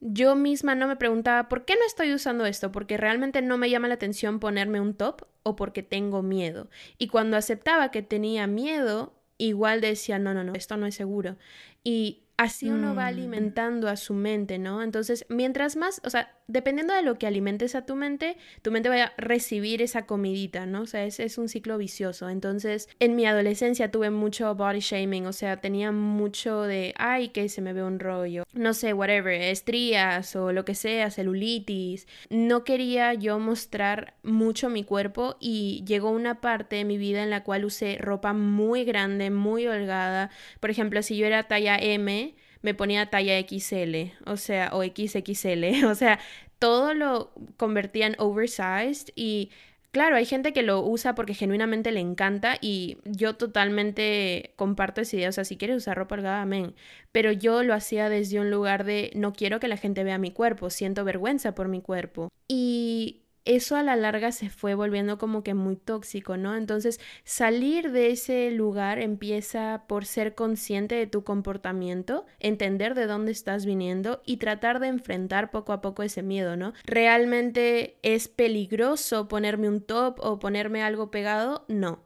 yo 0.00 0.36
misma 0.36 0.76
no 0.76 0.86
me 0.86 0.96
preguntaba 0.96 1.48
por 1.48 1.64
qué 1.64 1.74
no 1.74 1.84
estoy 1.84 2.12
usando 2.12 2.46
esto, 2.46 2.70
porque 2.70 2.96
realmente 2.96 3.42
no 3.42 3.58
me 3.58 3.70
llama 3.70 3.88
la 3.88 3.94
atención 3.94 4.38
ponerme 4.38 4.80
un 4.80 4.94
top 4.94 5.26
o 5.44 5.54
porque 5.54 5.84
tengo 5.84 6.22
miedo. 6.22 6.68
Y 6.98 7.06
cuando 7.06 7.36
aceptaba 7.36 7.92
que 7.92 8.02
tenía 8.02 8.48
miedo, 8.48 9.14
igual 9.38 9.80
decía, 9.80 10.18
no, 10.18 10.34
no, 10.34 10.42
no, 10.42 10.54
esto 10.54 10.76
no 10.76 10.86
es 10.86 10.96
seguro. 10.96 11.36
Y 11.84 12.24
así 12.36 12.70
uno 12.70 12.94
va 12.94 13.04
mm. 13.04 13.08
alimentando 13.08 13.88
a 13.88 13.96
su 13.96 14.14
mente, 14.14 14.58
¿no? 14.58 14.82
Entonces, 14.82 15.26
mientras 15.28 15.76
más, 15.76 16.00
o 16.04 16.10
sea, 16.10 16.36
dependiendo 16.46 16.94
de 16.94 17.02
lo 17.02 17.18
que 17.18 17.26
alimentes 17.26 17.74
a 17.74 17.86
tu 17.86 17.96
mente, 17.96 18.36
tu 18.62 18.70
mente 18.70 18.88
va 18.88 19.02
a 19.02 19.12
recibir 19.16 19.82
esa 19.82 20.06
comidita, 20.06 20.66
¿no? 20.66 20.82
O 20.82 20.86
sea, 20.86 21.04
es, 21.04 21.20
es 21.20 21.38
un 21.38 21.48
ciclo 21.48 21.78
vicioso. 21.78 22.28
Entonces, 22.28 22.88
en 23.00 23.16
mi 23.16 23.26
adolescencia 23.26 23.90
tuve 23.90 24.10
mucho 24.10 24.54
body 24.54 24.80
shaming, 24.80 25.26
o 25.26 25.32
sea, 25.32 25.60
tenía 25.60 25.92
mucho 25.92 26.62
de, 26.62 26.94
ay, 26.98 27.28
que 27.28 27.48
se 27.48 27.62
me 27.62 27.72
ve 27.72 27.82
un 27.82 27.98
rollo, 27.98 28.44
no 28.52 28.74
sé, 28.74 28.92
whatever, 28.92 29.40
estrías 29.40 30.36
o 30.36 30.52
lo 30.52 30.64
que 30.64 30.74
sea, 30.74 31.10
celulitis. 31.10 32.06
No 32.30 32.64
quería 32.64 33.14
yo 33.14 33.38
mostrar 33.38 34.14
mucho 34.22 34.68
mi 34.68 34.84
cuerpo 34.84 35.36
y 35.40 35.84
llegó 35.86 36.10
una 36.10 36.40
parte 36.40 36.76
de 36.76 36.84
mi 36.84 36.98
vida 36.98 37.22
en 37.22 37.30
la 37.30 37.44
cual 37.44 37.64
usé 37.64 37.96
ropa 37.98 38.32
muy 38.32 38.84
grande, 38.84 39.30
muy 39.30 39.66
holgada. 39.66 40.30
Por 40.60 40.70
ejemplo, 40.70 41.02
si 41.02 41.16
yo 41.16 41.26
era 41.26 41.44
talla 41.44 41.76
M, 41.78 42.34
me 42.64 42.72
ponía 42.72 43.10
talla 43.10 43.38
XL, 43.38 44.14
o 44.24 44.38
sea, 44.38 44.70
o 44.72 44.82
XXL, 44.82 45.84
o 45.86 45.94
sea, 45.94 46.18
todo 46.58 46.94
lo 46.94 47.30
convertía 47.58 48.06
en 48.06 48.16
oversized 48.18 49.12
y 49.14 49.50
claro, 49.90 50.16
hay 50.16 50.24
gente 50.24 50.54
que 50.54 50.62
lo 50.62 50.80
usa 50.80 51.14
porque 51.14 51.34
genuinamente 51.34 51.92
le 51.92 52.00
encanta 52.00 52.56
y 52.62 52.96
yo 53.04 53.36
totalmente 53.36 54.54
comparto 54.56 55.02
esa 55.02 55.16
idea, 55.16 55.28
o 55.28 55.32
sea, 55.32 55.44
si 55.44 55.58
quieres 55.58 55.76
usar 55.76 55.98
ropa 55.98 56.14
holgada, 56.14 56.40
amén, 56.40 56.74
pero 57.12 57.32
yo 57.32 57.62
lo 57.62 57.74
hacía 57.74 58.08
desde 58.08 58.40
un 58.40 58.50
lugar 58.50 58.84
de 58.84 59.10
no 59.14 59.34
quiero 59.34 59.60
que 59.60 59.68
la 59.68 59.76
gente 59.76 60.02
vea 60.02 60.16
mi 60.16 60.30
cuerpo, 60.30 60.70
siento 60.70 61.04
vergüenza 61.04 61.54
por 61.54 61.68
mi 61.68 61.82
cuerpo. 61.82 62.30
Y 62.48 63.23
eso 63.44 63.76
a 63.76 63.82
la 63.82 63.96
larga 63.96 64.32
se 64.32 64.48
fue 64.48 64.74
volviendo 64.74 65.18
como 65.18 65.42
que 65.42 65.54
muy 65.54 65.76
tóxico, 65.76 66.36
¿no? 66.36 66.56
Entonces, 66.56 66.98
salir 67.24 67.92
de 67.92 68.10
ese 68.10 68.50
lugar 68.50 68.98
empieza 68.98 69.84
por 69.86 70.06
ser 70.06 70.34
consciente 70.34 70.94
de 70.94 71.06
tu 71.06 71.24
comportamiento, 71.24 72.24
entender 72.40 72.94
de 72.94 73.06
dónde 73.06 73.32
estás 73.32 73.66
viniendo 73.66 74.22
y 74.24 74.38
tratar 74.38 74.80
de 74.80 74.88
enfrentar 74.88 75.50
poco 75.50 75.72
a 75.72 75.80
poco 75.80 76.02
ese 76.02 76.22
miedo, 76.22 76.56
¿no? 76.56 76.72
¿Realmente 76.84 77.98
es 78.02 78.28
peligroso 78.28 79.28
ponerme 79.28 79.68
un 79.68 79.82
top 79.82 80.18
o 80.20 80.38
ponerme 80.38 80.82
algo 80.82 81.10
pegado? 81.10 81.64
No. 81.68 82.02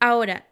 Ahora, 0.00 0.46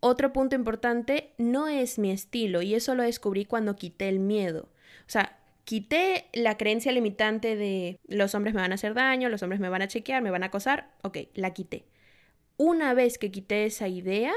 otro 0.00 0.32
punto 0.32 0.54
importante, 0.56 1.34
no 1.36 1.68
es 1.68 1.98
mi 1.98 2.10
estilo 2.10 2.62
y 2.62 2.74
eso 2.74 2.94
lo 2.94 3.02
descubrí 3.02 3.44
cuando 3.44 3.76
quité 3.76 4.08
el 4.08 4.18
miedo. 4.18 4.68
O 5.06 5.12
sea, 5.12 5.39
quité 5.70 6.24
la 6.32 6.56
creencia 6.56 6.90
limitante 6.90 7.54
de 7.54 8.00
los 8.08 8.34
hombres 8.34 8.54
me 8.54 8.60
van 8.60 8.72
a 8.72 8.74
hacer 8.74 8.92
daño, 8.92 9.28
los 9.28 9.44
hombres 9.44 9.60
me 9.60 9.68
van 9.68 9.82
a 9.82 9.86
chequear, 9.86 10.20
me 10.20 10.32
van 10.32 10.42
a 10.42 10.46
acosar, 10.46 10.90
ok, 11.02 11.18
la 11.34 11.52
quité. 11.52 11.84
Una 12.56 12.92
vez 12.92 13.18
que 13.18 13.30
quité 13.30 13.66
esa 13.66 13.86
idea, 13.86 14.32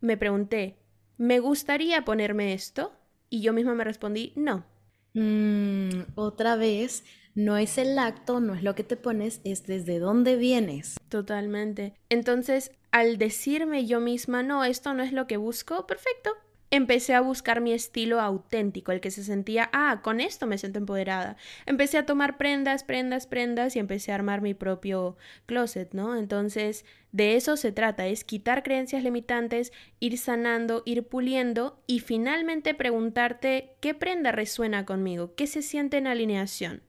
me 0.00 0.16
pregunté, 0.16 0.74
¿me 1.16 1.38
gustaría 1.38 2.04
ponerme 2.04 2.54
esto? 2.54 2.92
Y 3.30 3.40
yo 3.40 3.52
misma 3.52 3.76
me 3.76 3.84
respondí, 3.84 4.32
no. 4.34 4.66
Mm, 5.12 6.06
otra 6.16 6.56
vez, 6.56 7.04
no 7.36 7.56
es 7.56 7.78
el 7.78 7.96
acto, 7.96 8.40
no 8.40 8.52
es 8.52 8.64
lo 8.64 8.74
que 8.74 8.82
te 8.82 8.96
pones, 8.96 9.42
es 9.44 9.68
desde 9.68 10.00
dónde 10.00 10.34
vienes. 10.34 10.96
Totalmente. 11.08 11.94
Entonces, 12.08 12.72
al 12.90 13.16
decirme 13.16 13.86
yo 13.86 14.00
misma, 14.00 14.42
no, 14.42 14.64
esto 14.64 14.92
no 14.92 15.04
es 15.04 15.12
lo 15.12 15.28
que 15.28 15.36
busco, 15.36 15.86
perfecto, 15.86 16.32
empecé 16.74 17.14
a 17.14 17.20
buscar 17.20 17.60
mi 17.60 17.72
estilo 17.72 18.20
auténtico, 18.20 18.92
el 18.92 19.00
que 19.00 19.10
se 19.10 19.22
sentía, 19.22 19.70
ah, 19.72 20.00
con 20.02 20.20
esto 20.20 20.46
me 20.46 20.58
siento 20.58 20.78
empoderada. 20.78 21.36
Empecé 21.66 21.98
a 21.98 22.06
tomar 22.06 22.36
prendas, 22.36 22.84
prendas, 22.84 23.26
prendas 23.26 23.76
y 23.76 23.78
empecé 23.78 24.12
a 24.12 24.16
armar 24.16 24.40
mi 24.40 24.54
propio 24.54 25.16
closet, 25.46 25.92
¿no? 25.92 26.16
Entonces, 26.16 26.84
de 27.12 27.36
eso 27.36 27.56
se 27.56 27.70
trata, 27.70 28.06
es 28.06 28.24
quitar 28.24 28.62
creencias 28.62 29.04
limitantes, 29.04 29.72
ir 30.00 30.18
sanando, 30.18 30.82
ir 30.84 31.06
puliendo 31.06 31.82
y 31.86 32.00
finalmente 32.00 32.74
preguntarte 32.74 33.76
qué 33.80 33.94
prenda 33.94 34.32
resuena 34.32 34.84
conmigo, 34.84 35.34
qué 35.34 35.46
se 35.46 35.62
siente 35.62 35.98
en 35.98 36.06
alineación. 36.06 36.82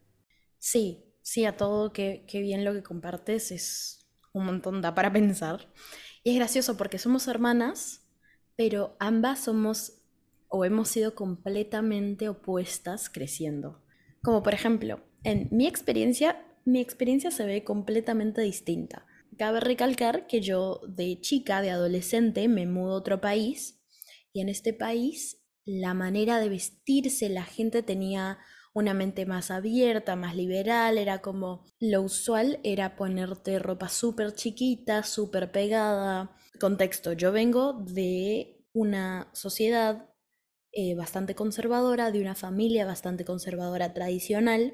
Sí, 0.58 1.14
sí, 1.22 1.46
a 1.46 1.58
todo, 1.58 1.94
qué, 1.94 2.26
qué 2.28 2.42
bien 2.42 2.66
lo 2.66 2.74
que 2.74 2.82
compartes, 2.82 3.52
es 3.52 4.08
un 4.34 4.46
montón, 4.46 4.82
da 4.82 4.96
para 4.96 5.14
pensar. 5.14 5.72
Y 6.24 6.32
es 6.32 6.38
gracioso 6.38 6.76
porque 6.76 6.98
somos 6.98 7.28
hermanas 7.28 8.05
pero 8.56 8.96
ambas 9.00 9.40
somos 9.40 10.02
o 10.48 10.66
hemos 10.66 10.90
sido 10.90 11.16
completamente 11.16 12.30
opuestas 12.30 13.10
creciendo. 13.10 13.82
Como 14.24 14.44
por 14.44 14.54
ejemplo, 14.54 15.02
en 15.24 15.48
mi 15.52 15.68
experiencia, 15.68 16.46
mi 16.66 16.80
experiencia 16.80 17.32
se 17.32 17.46
ve 17.46 17.64
completamente 17.64 18.42
distinta. 18.42 19.06
Cabe 19.38 19.60
recalcar 19.60 20.28
que 20.28 20.42
yo 20.42 20.82
de 20.88 21.20
chica, 21.20 21.62
de 21.62 21.72
adolescente, 21.72 22.48
me 22.48 22.66
mudo 22.66 22.94
a 22.94 22.98
otro 22.98 23.20
país 23.22 23.82
y 24.32 24.42
en 24.42 24.50
este 24.50 24.74
país 24.74 25.42
la 25.66 25.94
manera 25.94 26.40
de 26.40 26.50
vestirse, 26.50 27.28
la 27.30 27.44
gente 27.44 27.84
tenía 27.84 28.38
una 28.74 28.94
mente 28.94 29.26
más 29.26 29.52
abierta, 29.52 30.16
más 30.16 30.36
liberal, 30.36 30.98
era 30.98 31.22
como 31.22 31.66
lo 31.80 32.02
usual 32.02 32.60
era 32.64 32.96
ponerte 32.96 33.58
ropa 33.58 33.90
súper 33.90 34.34
chiquita, 34.34 35.04
súper 35.04 35.52
pegada, 35.52 36.36
Contexto, 36.60 37.14
yo 37.14 37.32
vengo 37.32 37.74
de 37.74 38.66
una 38.74 39.30
sociedad 39.34 40.10
eh, 40.72 40.96
bastante 40.96 41.36
conservadora, 41.36 42.12
de 42.12 42.22
una 42.22 42.36
familia 42.36 42.86
bastante 42.86 43.26
conservadora 43.26 43.94
tradicional, 43.94 44.74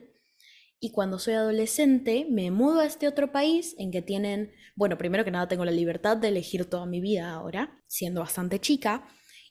y 0.79 0.91
cuando 0.91 1.19
soy 1.19 1.35
adolescente 1.35 2.25
me 2.29 2.49
mudo 2.49 2.79
a 2.79 2.85
este 2.85 3.07
otro 3.07 3.31
país 3.31 3.75
en 3.77 3.91
que 3.91 4.01
tienen, 4.01 4.51
bueno, 4.75 4.97
primero 4.97 5.23
que 5.23 5.29
nada 5.29 5.47
tengo 5.47 5.63
la 5.63 5.71
libertad 5.71 6.17
de 6.17 6.29
elegir 6.29 6.65
toda 6.65 6.87
mi 6.87 7.01
vida 7.01 7.31
ahora, 7.31 7.83
siendo 7.87 8.21
bastante 8.21 8.59
chica, 8.59 9.07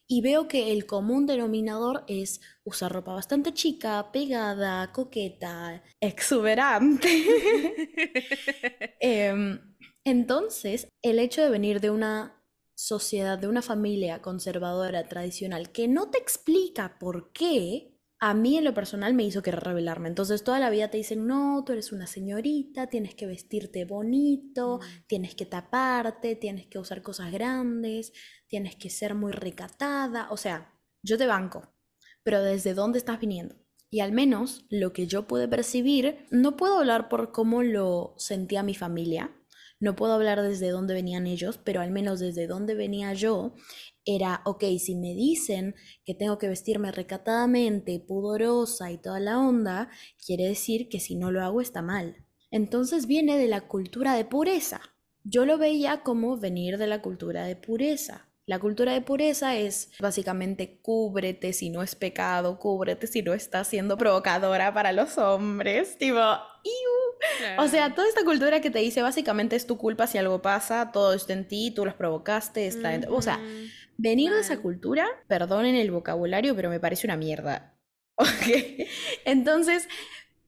y 0.08 0.22
veo 0.22 0.48
que 0.48 0.72
el 0.72 0.86
común 0.86 1.26
denominador 1.26 2.04
es 2.08 2.40
usar 2.64 2.92
ropa 2.92 3.12
bastante 3.14 3.54
chica, 3.54 4.10
pegada, 4.12 4.90
coqueta, 4.92 5.84
exuberante. 6.00 7.08
Em, 9.00 9.69
entonces, 10.04 10.88
el 11.02 11.18
hecho 11.18 11.42
de 11.42 11.50
venir 11.50 11.80
de 11.80 11.90
una 11.90 12.42
sociedad, 12.74 13.38
de 13.38 13.48
una 13.48 13.62
familia 13.62 14.22
conservadora, 14.22 15.06
tradicional, 15.06 15.70
que 15.70 15.86
no 15.86 16.10
te 16.10 16.18
explica 16.18 16.98
por 16.98 17.32
qué, 17.32 17.90
a 18.22 18.34
mí 18.34 18.58
en 18.58 18.64
lo 18.64 18.74
personal 18.74 19.14
me 19.14 19.24
hizo 19.24 19.42
querer 19.42 19.60
rebelarme. 19.60 20.08
Entonces 20.08 20.44
toda 20.44 20.58
la 20.58 20.70
vida 20.70 20.88
te 20.88 20.98
dicen, 20.98 21.26
no, 21.26 21.64
tú 21.64 21.72
eres 21.72 21.90
una 21.90 22.06
señorita, 22.06 22.86
tienes 22.88 23.14
que 23.14 23.26
vestirte 23.26 23.86
bonito, 23.86 24.78
mm. 24.78 25.06
tienes 25.06 25.34
que 25.34 25.46
taparte, 25.46 26.36
tienes 26.36 26.66
que 26.66 26.78
usar 26.78 27.02
cosas 27.02 27.32
grandes, 27.32 28.12
tienes 28.46 28.76
que 28.76 28.90
ser 28.90 29.14
muy 29.14 29.32
recatada. 29.32 30.28
O 30.30 30.36
sea, 30.36 30.78
yo 31.02 31.16
te 31.16 31.26
banco, 31.26 31.74
pero 32.22 32.42
¿desde 32.42 32.74
dónde 32.74 32.98
estás 32.98 33.20
viniendo? 33.20 33.56
Y 33.90 34.00
al 34.00 34.12
menos 34.12 34.66
lo 34.68 34.92
que 34.92 35.06
yo 35.06 35.26
pude 35.26 35.48
percibir, 35.48 36.26
no 36.30 36.56
puedo 36.56 36.78
hablar 36.78 37.08
por 37.08 37.32
cómo 37.32 37.62
lo 37.62 38.14
sentía 38.18 38.62
mi 38.62 38.74
familia, 38.74 39.34
no 39.80 39.96
puedo 39.96 40.12
hablar 40.12 40.42
desde 40.42 40.68
dónde 40.68 40.94
venían 40.94 41.26
ellos, 41.26 41.58
pero 41.62 41.80
al 41.80 41.90
menos 41.90 42.20
desde 42.20 42.46
dónde 42.46 42.74
venía 42.74 43.12
yo, 43.14 43.54
era, 44.04 44.42
ok, 44.44 44.64
si 44.78 44.94
me 44.94 45.14
dicen 45.14 45.74
que 46.04 46.14
tengo 46.14 46.38
que 46.38 46.48
vestirme 46.48 46.92
recatadamente, 46.92 47.98
pudorosa 48.00 48.90
y 48.90 48.98
toda 48.98 49.20
la 49.20 49.38
onda, 49.38 49.90
quiere 50.24 50.46
decir 50.46 50.88
que 50.88 51.00
si 51.00 51.16
no 51.16 51.30
lo 51.32 51.42
hago 51.42 51.60
está 51.60 51.82
mal. 51.82 52.24
Entonces 52.50 53.06
viene 53.06 53.38
de 53.38 53.48
la 53.48 53.68
cultura 53.68 54.14
de 54.14 54.24
pureza. 54.24 54.80
Yo 55.24 55.44
lo 55.44 55.58
veía 55.58 56.02
como 56.02 56.38
venir 56.38 56.78
de 56.78 56.86
la 56.86 57.02
cultura 57.02 57.44
de 57.44 57.56
pureza. 57.56 58.29
La 58.46 58.58
cultura 58.58 58.92
de 58.92 59.00
pureza 59.00 59.56
es 59.56 59.90
básicamente 60.00 60.80
cúbrete 60.82 61.52
si 61.52 61.70
no 61.70 61.82
es 61.82 61.94
pecado, 61.94 62.58
cúbrete 62.58 63.06
si 63.06 63.22
no 63.22 63.32
estás 63.32 63.68
siendo 63.68 63.96
provocadora 63.96 64.74
para 64.74 64.92
los 64.92 65.18
hombres. 65.18 65.96
Tipo, 65.98 66.18
O 67.58 67.68
sea, 67.68 67.94
toda 67.94 68.08
esta 68.08 68.24
cultura 68.24 68.60
que 68.60 68.70
te 68.70 68.80
dice 68.80 69.02
básicamente 69.02 69.56
es 69.56 69.66
tu 69.66 69.76
culpa 69.76 70.06
si 70.06 70.18
algo 70.18 70.42
pasa, 70.42 70.90
todo 70.92 71.12
está 71.12 71.32
en 71.32 71.46
ti, 71.46 71.70
tú 71.70 71.84
los 71.84 71.94
provocaste, 71.94 72.66
está 72.66 72.98
O 73.10 73.22
sea, 73.22 73.38
venir 73.96 74.32
de 74.32 74.40
esa 74.40 74.60
cultura, 74.60 75.06
perdonen 75.28 75.76
el 75.76 75.90
vocabulario, 75.90 76.56
pero 76.56 76.70
me 76.70 76.80
parece 76.80 77.06
una 77.06 77.16
mierda. 77.16 77.76
¿ok? 78.16 78.86
Entonces, 79.24 79.88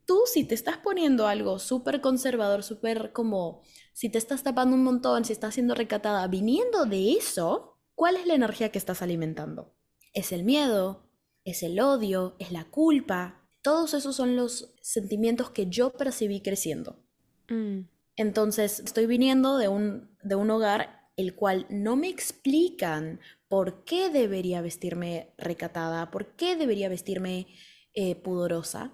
tú 0.06 0.22
si 0.26 0.44
te 0.44 0.54
estás 0.54 0.78
poniendo 0.78 1.26
algo 1.26 1.58
súper 1.58 2.00
conservador, 2.00 2.62
súper 2.62 3.12
como, 3.12 3.62
si 3.92 4.08
te 4.08 4.18
estás 4.18 4.42
tapando 4.42 4.74
un 4.74 4.84
montón, 4.84 5.24
si 5.24 5.32
estás 5.32 5.54
siendo 5.54 5.74
recatada, 5.74 6.26
viniendo 6.26 6.84
de 6.84 7.12
eso, 7.12 7.71
¿cuál 7.94 8.16
es 8.16 8.26
la 8.26 8.34
energía 8.34 8.70
que 8.70 8.78
estás 8.78 9.02
alimentando? 9.02 9.74
¿Es 10.12 10.32
el 10.32 10.44
miedo? 10.44 11.08
¿Es 11.44 11.62
el 11.62 11.80
odio? 11.80 12.36
¿Es 12.38 12.52
la 12.52 12.64
culpa? 12.64 13.48
Todos 13.62 13.94
esos 13.94 14.16
son 14.16 14.36
los 14.36 14.74
sentimientos 14.80 15.50
que 15.50 15.66
yo 15.66 15.90
percibí 15.90 16.40
creciendo. 16.40 17.02
Mm. 17.48 17.80
Entonces, 18.16 18.80
estoy 18.80 19.06
viniendo 19.06 19.56
de 19.56 19.68
un, 19.68 20.16
de 20.22 20.34
un 20.34 20.50
hogar 20.50 21.02
el 21.16 21.34
cual 21.34 21.66
no 21.68 21.96
me 21.96 22.08
explican 22.08 23.20
por 23.48 23.84
qué 23.84 24.08
debería 24.08 24.62
vestirme 24.62 25.34
recatada, 25.36 26.10
por 26.10 26.34
qué 26.36 26.56
debería 26.56 26.88
vestirme 26.88 27.46
eh, 27.94 28.14
pudorosa, 28.16 28.92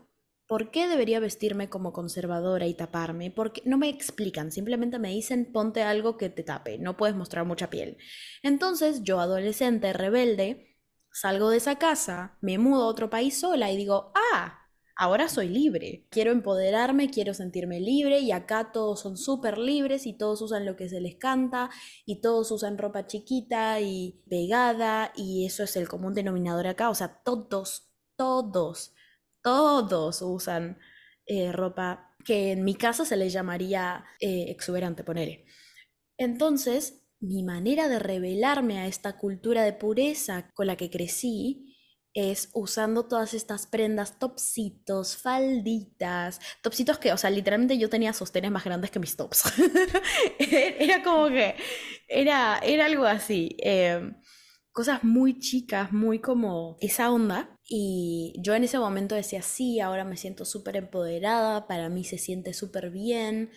por 0.48 0.70
qué 0.70 0.88
debería 0.88 1.20
vestirme 1.20 1.68
como 1.68 1.92
conservadora 1.92 2.66
y 2.66 2.74
taparme, 2.74 3.30
porque 3.30 3.62
no 3.66 3.76
me 3.76 3.90
explican, 3.90 4.50
simplemente 4.50 4.98
me 4.98 5.10
dicen 5.10 5.52
ponte 5.52 5.82
algo 5.82 6.16
que 6.16 6.30
te 6.30 6.42
tape, 6.42 6.78
no 6.78 6.96
puedes 6.96 7.14
mostrar 7.14 7.44
mucha 7.44 7.68
piel. 7.68 7.98
Entonces, 8.42 9.02
yo 9.02 9.20
adolescente, 9.20 9.92
rebelde, 9.92 10.78
salgo 11.12 11.50
de 11.50 11.58
esa 11.58 11.76
casa, 11.76 12.38
me 12.40 12.56
mudo 12.56 12.84
a 12.84 12.88
otro 12.88 13.10
país 13.10 13.38
sola 13.38 13.70
y 13.70 13.76
digo, 13.76 14.10
ah, 14.32 14.58
ahora 14.96 15.28
soy 15.28 15.50
libre, 15.50 16.06
quiero 16.10 16.32
empoderarme, 16.32 17.10
quiero 17.10 17.34
sentirme 17.34 17.78
libre 17.78 18.20
y 18.20 18.32
acá 18.32 18.72
todos 18.72 19.00
son 19.00 19.18
súper 19.18 19.58
libres 19.58 20.06
y 20.06 20.16
todos 20.16 20.40
usan 20.40 20.64
lo 20.64 20.76
que 20.76 20.88
se 20.88 21.02
les 21.02 21.16
canta 21.16 21.68
y 22.06 22.22
todos 22.22 22.50
usan 22.52 22.78
ropa 22.78 23.06
chiquita 23.06 23.80
y 23.80 24.22
pegada 24.30 25.12
y 25.14 25.44
eso 25.44 25.62
es 25.62 25.76
el 25.76 25.88
común 25.88 26.14
denominador 26.14 26.68
acá, 26.68 26.88
o 26.88 26.94
sea, 26.94 27.20
todos, 27.22 27.92
todos, 28.16 28.94
todos 29.42 30.22
usan 30.22 30.78
eh, 31.26 31.52
ropa 31.52 32.14
que 32.24 32.52
en 32.52 32.64
mi 32.64 32.74
casa 32.74 33.04
se 33.04 33.16
les 33.16 33.32
llamaría 33.32 34.04
eh, 34.20 34.46
exuberante, 34.48 35.04
ponele. 35.04 35.44
Entonces, 36.18 37.04
mi 37.20 37.42
manera 37.42 37.88
de 37.88 37.98
revelarme 37.98 38.78
a 38.78 38.86
esta 38.86 39.16
cultura 39.18 39.62
de 39.62 39.72
pureza 39.72 40.50
con 40.54 40.66
la 40.66 40.76
que 40.76 40.90
crecí 40.90 41.76
es 42.14 42.50
usando 42.52 43.06
todas 43.06 43.34
estas 43.34 43.66
prendas, 43.66 44.18
topsitos, 44.18 45.16
falditas, 45.16 46.40
topsitos 46.62 46.98
que, 46.98 47.12
o 47.12 47.16
sea, 47.16 47.30
literalmente 47.30 47.78
yo 47.78 47.88
tenía 47.88 48.12
sostenes 48.12 48.50
más 48.50 48.64
grandes 48.64 48.90
que 48.90 48.98
mis 48.98 49.16
tops. 49.16 49.44
era 50.38 51.02
como 51.02 51.28
que, 51.28 51.54
era, 52.08 52.58
era 52.58 52.86
algo 52.86 53.04
así. 53.04 53.56
Em, 53.60 54.16
cosas 54.72 55.04
muy 55.04 55.38
chicas, 55.38 55.92
muy 55.92 56.20
como 56.20 56.76
esa 56.80 57.10
onda. 57.10 57.58
Y 57.68 58.34
yo 58.38 58.54
en 58.54 58.64
ese 58.64 58.78
momento 58.78 59.14
decía, 59.14 59.42
sí, 59.42 59.80
ahora 59.80 60.04
me 60.04 60.16
siento 60.16 60.44
súper 60.44 60.76
empoderada, 60.76 61.66
para 61.66 61.88
mí 61.88 62.04
se 62.04 62.18
siente 62.18 62.54
súper 62.54 62.90
bien. 62.90 63.50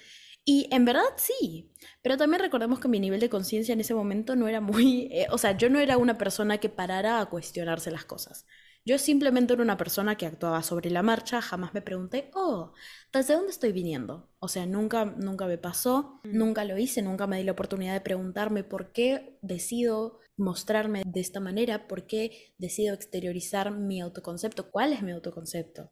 Y 0.44 0.68
en 0.72 0.86
verdad 0.86 1.04
sí, 1.18 1.72
pero 2.02 2.18
también 2.18 2.42
recordemos 2.42 2.80
que 2.80 2.88
mi 2.88 3.00
nivel 3.00 3.20
de 3.20 3.30
conciencia 3.30 3.74
en 3.74 3.82
ese 3.82 3.94
momento 3.94 4.36
no 4.36 4.48
era 4.48 4.60
muy, 4.60 5.08
eh, 5.12 5.28
o 5.30 5.38
sea, 5.38 5.56
yo 5.56 5.70
no 5.70 5.80
era 5.80 5.98
una 5.98 6.18
persona 6.18 6.58
que 6.58 6.70
parara 6.70 7.20
a 7.20 7.28
cuestionarse 7.28 7.92
las 7.92 8.06
cosas. 8.06 8.46
Yo 8.84 8.98
simplemente 8.98 9.54
era 9.54 9.62
una 9.62 9.78
persona 9.78 10.18
que 10.18 10.26
actuaba 10.26 10.64
sobre 10.64 10.90
la 10.90 11.04
marcha, 11.04 11.42
jamás 11.42 11.74
me 11.76 11.84
pregunté, 11.84 12.32
oh, 12.34 12.74
¿desde 13.14 13.36
dónde 13.36 13.52
estoy 13.52 13.72
viniendo? 13.72 14.32
O 14.40 14.48
sea, 14.48 14.66
nunca, 14.66 15.06
nunca 15.06 15.46
me 15.46 15.60
pasó, 15.60 16.20
mm. 16.24 16.36
nunca 16.36 16.66
lo 16.66 16.78
hice, 16.78 17.04
nunca 17.04 17.28
me 17.28 17.38
di 17.38 17.44
la 17.44 17.52
oportunidad 17.52 17.94
de 17.94 18.02
preguntarme 18.02 18.64
por 18.64 18.92
qué 18.92 19.38
decido 19.44 20.20
mostrarme 20.42 21.04
de 21.06 21.22
esta 21.22 21.40
manera, 21.40 21.88
por 21.88 22.08
qué 22.08 22.54
decido 22.58 22.94
exteriorizar 22.94 23.72
mi 23.72 24.02
autoconcepto, 24.02 24.72
cuál 24.72 24.92
es 24.94 25.02
mi 25.02 25.12
autoconcepto. 25.12 25.92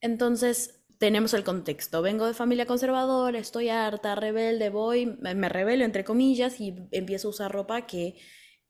Entonces, 0.00 0.84
tenemos 0.98 1.34
el 1.34 1.44
contexto. 1.44 2.02
Vengo 2.02 2.26
de 2.26 2.34
familia 2.34 2.66
conservadora, 2.66 3.38
estoy 3.38 3.68
harta, 3.68 4.14
rebelde, 4.14 4.70
voy, 4.70 5.06
me 5.06 5.48
revelo 5.48 5.84
entre 5.84 6.04
comillas 6.04 6.60
y 6.60 6.74
empiezo 6.92 7.28
a 7.28 7.30
usar 7.30 7.52
ropa 7.52 7.86
que, 7.86 8.16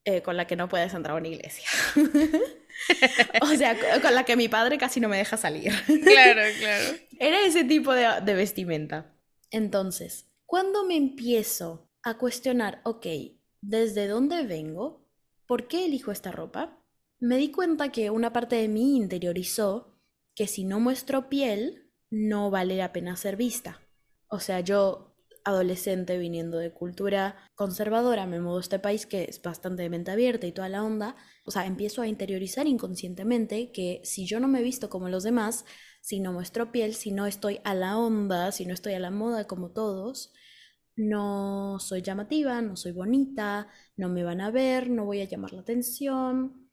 eh, 0.04 0.22
con 0.22 0.36
la 0.36 0.46
que 0.46 0.56
no 0.56 0.68
puedes 0.68 0.94
entrar 0.94 1.16
a 1.16 1.20
una 1.20 1.28
iglesia. 1.28 1.68
o 3.42 3.46
sea, 3.56 3.76
con 4.00 4.14
la 4.14 4.24
que 4.24 4.36
mi 4.36 4.48
padre 4.48 4.78
casi 4.78 5.00
no 5.00 5.08
me 5.08 5.16
deja 5.16 5.36
salir. 5.36 5.72
claro, 6.04 6.42
claro. 6.58 6.98
Era 7.18 7.46
ese 7.46 7.64
tipo 7.64 7.92
de, 7.92 8.06
de 8.22 8.34
vestimenta. 8.34 9.14
Entonces, 9.50 10.30
cuando 10.46 10.84
me 10.84 10.96
empiezo 10.96 11.90
a 12.02 12.18
cuestionar, 12.18 12.80
ok, 12.84 13.06
¿desde 13.66 14.08
dónde 14.08 14.46
vengo? 14.46 15.06
¿Por 15.46 15.68
qué 15.68 15.86
elijo 15.86 16.12
esta 16.12 16.30
ropa? 16.30 16.78
Me 17.18 17.36
di 17.36 17.50
cuenta 17.50 17.90
que 17.90 18.10
una 18.10 18.32
parte 18.32 18.56
de 18.56 18.68
mí 18.68 18.96
interiorizó 18.96 19.96
que 20.34 20.46
si 20.46 20.64
no 20.64 20.80
muestro 20.80 21.28
piel, 21.28 21.90
no 22.10 22.50
vale 22.50 22.76
la 22.76 22.92
pena 22.92 23.16
ser 23.16 23.36
vista. 23.36 23.80
O 24.28 24.40
sea, 24.40 24.60
yo, 24.60 25.16
adolescente, 25.44 26.18
viniendo 26.18 26.58
de 26.58 26.72
cultura 26.72 27.36
conservadora, 27.54 28.26
me 28.26 28.40
mudo 28.40 28.58
a 28.58 28.60
este 28.60 28.78
país 28.78 29.06
que 29.06 29.24
es 29.24 29.40
bastante 29.40 29.82
de 29.82 29.90
mente 29.90 30.10
abierta 30.10 30.46
y 30.46 30.52
toda 30.52 30.68
la 30.68 30.84
onda. 30.84 31.16
O 31.46 31.50
sea, 31.50 31.66
empiezo 31.66 32.02
a 32.02 32.08
interiorizar 32.08 32.66
inconscientemente 32.66 33.72
que 33.72 34.00
si 34.04 34.26
yo 34.26 34.40
no 34.40 34.48
me 34.48 34.62
visto 34.62 34.90
como 34.90 35.08
los 35.08 35.22
demás, 35.22 35.64
si 36.02 36.20
no 36.20 36.32
muestro 36.32 36.70
piel, 36.70 36.94
si 36.94 37.12
no 37.12 37.26
estoy 37.26 37.60
a 37.64 37.74
la 37.74 37.96
onda, 37.96 38.52
si 38.52 38.66
no 38.66 38.74
estoy 38.74 38.92
a 38.92 39.00
la 39.00 39.10
moda 39.10 39.46
como 39.46 39.70
todos, 39.70 40.32
no 40.96 41.78
soy 41.80 42.02
llamativa, 42.02 42.60
no 42.62 42.76
soy 42.76 42.92
bonita, 42.92 43.68
no 43.96 44.08
me 44.08 44.24
van 44.24 44.40
a 44.40 44.50
ver, 44.50 44.90
no 44.90 45.04
voy 45.04 45.20
a 45.20 45.24
llamar 45.24 45.52
la 45.52 45.60
atención. 45.62 46.70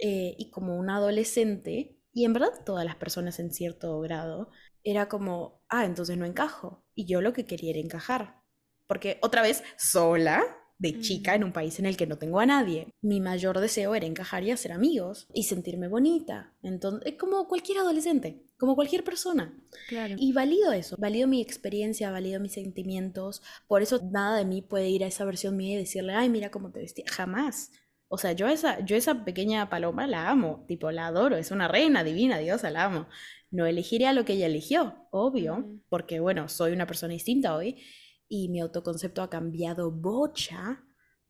Eh, 0.00 0.34
y 0.38 0.50
como 0.50 0.76
un 0.76 0.90
adolescente, 0.90 1.98
y 2.12 2.24
en 2.24 2.32
verdad 2.32 2.64
todas 2.64 2.84
las 2.84 2.96
personas 2.96 3.38
en 3.40 3.52
cierto 3.52 4.00
grado, 4.00 4.50
era 4.82 5.08
como, 5.08 5.62
ah, 5.68 5.84
entonces 5.84 6.16
no 6.16 6.26
encajo. 6.26 6.84
Y 6.94 7.06
yo 7.06 7.20
lo 7.20 7.32
que 7.32 7.46
quería 7.46 7.70
era 7.70 7.80
encajar. 7.80 8.42
Porque 8.86 9.18
otra 9.22 9.42
vez, 9.42 9.62
sola, 9.78 10.44
de 10.78 11.00
chica, 11.00 11.34
en 11.34 11.44
un 11.44 11.52
país 11.52 11.78
en 11.78 11.86
el 11.86 11.96
que 11.96 12.06
no 12.06 12.18
tengo 12.18 12.40
a 12.40 12.46
nadie, 12.46 12.88
mi 13.00 13.20
mayor 13.20 13.60
deseo 13.60 13.94
era 13.94 14.06
encajar 14.06 14.42
y 14.44 14.50
hacer 14.50 14.72
amigos 14.72 15.28
y 15.32 15.44
sentirme 15.44 15.88
bonita. 15.88 16.54
Entonces, 16.62 17.14
como 17.18 17.46
cualquier 17.48 17.78
adolescente, 17.78 18.44
como 18.64 18.76
cualquier 18.76 19.04
persona. 19.04 19.56
Claro. 19.88 20.16
Y 20.18 20.32
valido 20.32 20.72
eso, 20.72 20.96
valido 20.98 21.28
mi 21.28 21.40
experiencia, 21.40 22.10
valido 22.10 22.40
mis 22.40 22.52
sentimientos. 22.52 23.42
Por 23.66 23.82
eso 23.82 24.00
nada 24.10 24.38
de 24.38 24.44
mí 24.44 24.62
puede 24.62 24.88
ir 24.88 25.04
a 25.04 25.06
esa 25.06 25.24
versión 25.24 25.56
mía 25.56 25.74
y 25.74 25.78
decirle, 25.78 26.14
ay, 26.14 26.28
mira 26.28 26.50
cómo 26.50 26.72
te 26.72 26.80
vestía. 26.80 27.04
Jamás. 27.08 27.70
O 28.08 28.18
sea, 28.18 28.32
yo 28.32 28.46
esa, 28.48 28.84
yo 28.84 28.96
esa 28.96 29.24
pequeña 29.24 29.68
paloma 29.70 30.06
la 30.06 30.30
amo, 30.30 30.64
tipo, 30.68 30.90
la 30.90 31.06
adoro, 31.06 31.36
es 31.36 31.50
una 31.50 31.68
reina 31.68 32.04
divina, 32.04 32.38
diosa, 32.38 32.70
la 32.70 32.84
amo 32.84 33.06
no 33.54 33.66
elegiría 33.66 34.12
lo 34.12 34.24
que 34.24 34.32
ella 34.32 34.46
eligió, 34.46 35.06
obvio, 35.12 35.78
porque 35.88 36.18
bueno, 36.18 36.48
soy 36.48 36.72
una 36.72 36.88
persona 36.88 37.12
distinta 37.12 37.54
hoy 37.54 37.80
y 38.28 38.48
mi 38.48 38.60
autoconcepto 38.60 39.22
ha 39.22 39.30
cambiado 39.30 39.92
bocha, 39.92 40.84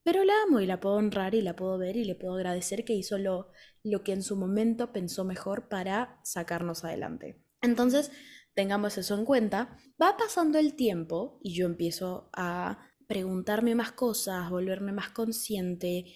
pero 0.05 0.23
la 0.23 0.35
amo 0.47 0.61
y 0.61 0.67
la 0.67 0.81
puedo 0.81 0.97
honrar 0.97 1.35
y 1.35 1.43
la 1.43 1.57
puedo 1.57 1.77
ver 1.79 1.97
y 1.97 2.05
le 2.05 2.15
puedo 2.15 2.35
agradecer 2.35 2.85
que 2.85 2.93
hizo 2.95 3.19
lo, 3.19 3.51
lo 3.83 4.05
que 4.05 4.13
en 4.13 4.23
su 4.23 4.37
momento 4.37 4.93
pensó 4.93 5.25
mejor 5.25 5.69
para 5.69 6.21
sacarnos 6.23 6.85
adelante. 6.85 7.43
Entonces, 7.63 8.13
tengamos 8.55 8.99
eso 8.99 9.15
en 9.15 9.25
cuenta. 9.25 9.77
Va 10.01 10.17
pasando 10.17 10.59
el 10.59 10.75
tiempo 10.77 11.41
y 11.43 11.55
yo 11.55 11.67
empiezo 11.67 12.31
a 12.33 12.87
preguntarme 13.09 13.75
más 13.75 13.93
cosas, 13.93 14.51
volverme 14.51 14.93
más 14.93 15.11
consciente, 15.11 16.15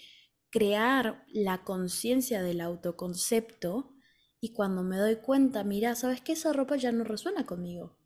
crear 0.51 1.24
la 1.29 1.64
conciencia 1.64 2.42
del 2.42 2.61
autoconcepto 2.61 3.94
y 4.40 4.53
cuando 4.53 4.83
me 4.83 4.96
doy 4.96 5.16
cuenta, 5.16 5.64
mira, 5.64 5.94
¿sabes 5.94 6.20
qué? 6.20 6.33
Esa 6.33 6.53
ropa 6.53 6.77
ya 6.77 6.92
no 6.92 7.05
resuena 7.05 7.44
conmigo. 7.44 7.97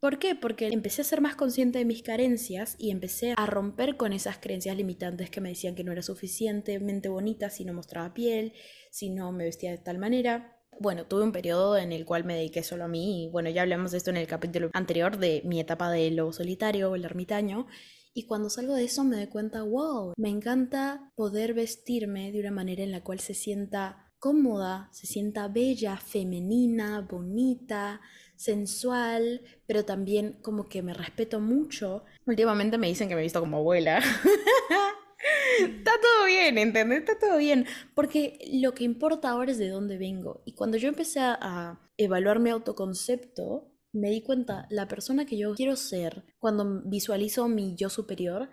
¿Por 0.00 0.18
qué? 0.18 0.34
Porque 0.34 0.68
empecé 0.68 1.02
a 1.02 1.04
ser 1.04 1.20
más 1.20 1.36
consciente 1.36 1.78
de 1.78 1.84
mis 1.84 2.02
carencias 2.02 2.74
y 2.78 2.90
empecé 2.90 3.34
a 3.36 3.44
romper 3.44 3.98
con 3.98 4.14
esas 4.14 4.38
creencias 4.38 4.74
limitantes 4.74 5.28
que 5.28 5.42
me 5.42 5.50
decían 5.50 5.74
que 5.74 5.84
no 5.84 5.92
era 5.92 6.00
suficientemente 6.00 7.10
bonita 7.10 7.50
si 7.50 7.66
no 7.66 7.74
mostraba 7.74 8.14
piel, 8.14 8.54
si 8.90 9.10
no 9.10 9.30
me 9.30 9.44
vestía 9.44 9.72
de 9.72 9.76
tal 9.76 9.98
manera. 9.98 10.56
Bueno, 10.78 11.04
tuve 11.04 11.22
un 11.22 11.32
periodo 11.32 11.76
en 11.76 11.92
el 11.92 12.06
cual 12.06 12.24
me 12.24 12.34
dediqué 12.34 12.62
solo 12.62 12.84
a 12.84 12.88
mí 12.88 13.26
y 13.26 13.28
bueno, 13.28 13.50
ya 13.50 13.60
hablamos 13.60 13.90
de 13.90 13.98
esto 13.98 14.08
en 14.08 14.16
el 14.16 14.26
capítulo 14.26 14.70
anterior 14.72 15.18
de 15.18 15.42
mi 15.44 15.60
etapa 15.60 15.90
de 15.90 16.10
lobo 16.10 16.32
solitario 16.32 16.90
o 16.90 16.94
el 16.94 17.04
ermitaño. 17.04 17.66
Y 18.14 18.26
cuando 18.26 18.48
salgo 18.48 18.74
de 18.74 18.84
eso 18.84 19.04
me 19.04 19.16
doy 19.16 19.26
cuenta, 19.26 19.62
wow, 19.62 20.14
me 20.16 20.30
encanta 20.30 21.12
poder 21.14 21.52
vestirme 21.52 22.32
de 22.32 22.40
una 22.40 22.50
manera 22.50 22.82
en 22.82 22.90
la 22.90 23.04
cual 23.04 23.20
se 23.20 23.34
sienta 23.34 24.09
cómoda, 24.20 24.88
se 24.92 25.06
sienta 25.08 25.48
bella, 25.48 25.96
femenina, 25.96 27.00
bonita, 27.00 28.00
sensual, 28.36 29.42
pero 29.66 29.84
también 29.84 30.34
como 30.42 30.68
que 30.68 30.82
me 30.82 30.94
respeto 30.94 31.40
mucho. 31.40 32.04
Últimamente 32.26 32.78
me 32.78 32.86
dicen 32.86 33.08
que 33.08 33.16
me 33.16 33.22
he 33.22 33.24
visto 33.24 33.40
como 33.40 33.56
abuela. 33.56 33.98
Está 35.60 35.92
todo 36.00 36.26
bien, 36.26 36.56
¿entendés? 36.58 37.00
Está 37.00 37.18
todo 37.18 37.38
bien. 37.38 37.66
Porque 37.94 38.38
lo 38.52 38.72
que 38.72 38.84
importa 38.84 39.30
ahora 39.30 39.50
es 39.50 39.58
de 39.58 39.68
dónde 39.68 39.98
vengo. 39.98 40.42
Y 40.44 40.52
cuando 40.52 40.76
yo 40.76 40.88
empecé 40.88 41.20
a 41.20 41.80
evaluar 41.96 42.38
mi 42.38 42.50
autoconcepto, 42.50 43.70
me 43.92 44.10
di 44.10 44.22
cuenta, 44.22 44.66
la 44.70 44.86
persona 44.86 45.26
que 45.26 45.36
yo 45.36 45.54
quiero 45.54 45.76
ser, 45.76 46.24
cuando 46.38 46.82
visualizo 46.84 47.48
mi 47.48 47.74
yo 47.74 47.88
superior, 47.88 48.50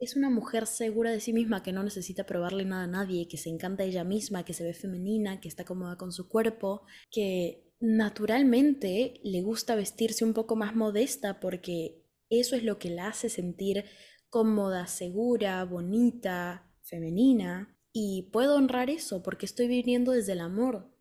es 0.00 0.16
una 0.16 0.30
mujer 0.30 0.66
segura 0.66 1.12
de 1.12 1.20
sí 1.20 1.32
misma 1.32 1.62
que 1.62 1.72
no 1.72 1.82
necesita 1.82 2.24
probarle 2.24 2.64
nada 2.64 2.84
a 2.84 2.88
nadie, 2.88 3.28
que 3.28 3.36
se 3.36 3.50
encanta 3.50 3.84
ella 3.84 4.02
misma, 4.02 4.44
que 4.44 4.54
se 4.54 4.64
ve 4.64 4.72
femenina, 4.72 5.40
que 5.40 5.48
está 5.48 5.64
cómoda 5.64 5.96
con 5.96 6.10
su 6.10 6.28
cuerpo, 6.28 6.82
que 7.10 7.70
naturalmente 7.80 9.20
le 9.22 9.42
gusta 9.42 9.74
vestirse 9.74 10.24
un 10.24 10.32
poco 10.32 10.56
más 10.56 10.74
modesta 10.74 11.38
porque 11.38 12.02
eso 12.30 12.56
es 12.56 12.64
lo 12.64 12.78
que 12.78 12.90
la 12.90 13.08
hace 13.08 13.28
sentir 13.28 13.84
cómoda, 14.30 14.86
segura, 14.86 15.62
bonita, 15.64 16.72
femenina. 16.82 17.76
Y 17.92 18.30
puedo 18.32 18.54
honrar 18.56 18.88
eso 18.88 19.22
porque 19.22 19.44
estoy 19.44 19.68
viviendo 19.68 20.12
desde 20.12 20.32
el 20.32 20.40
amor. 20.40 20.94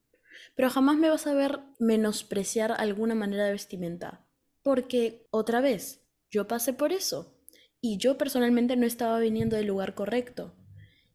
Pero 0.56 0.70
jamás 0.70 0.98
me 0.98 1.10
vas 1.10 1.28
a 1.28 1.34
ver 1.34 1.60
menospreciar 1.80 2.74
alguna 2.74 3.16
manera 3.16 3.46
de 3.46 3.52
vestimenta. 3.52 4.28
Porque, 4.64 5.28
otra 5.30 5.62
vez, 5.62 6.06
yo 6.30 6.48
pasé 6.48 6.74
por 6.74 6.92
eso. 6.92 7.39
Y 7.82 7.98
yo 7.98 8.18
personalmente 8.18 8.76
no 8.76 8.86
estaba 8.86 9.20
viniendo 9.20 9.56
del 9.56 9.68
lugar 9.68 9.96
correcto. 9.96 10.54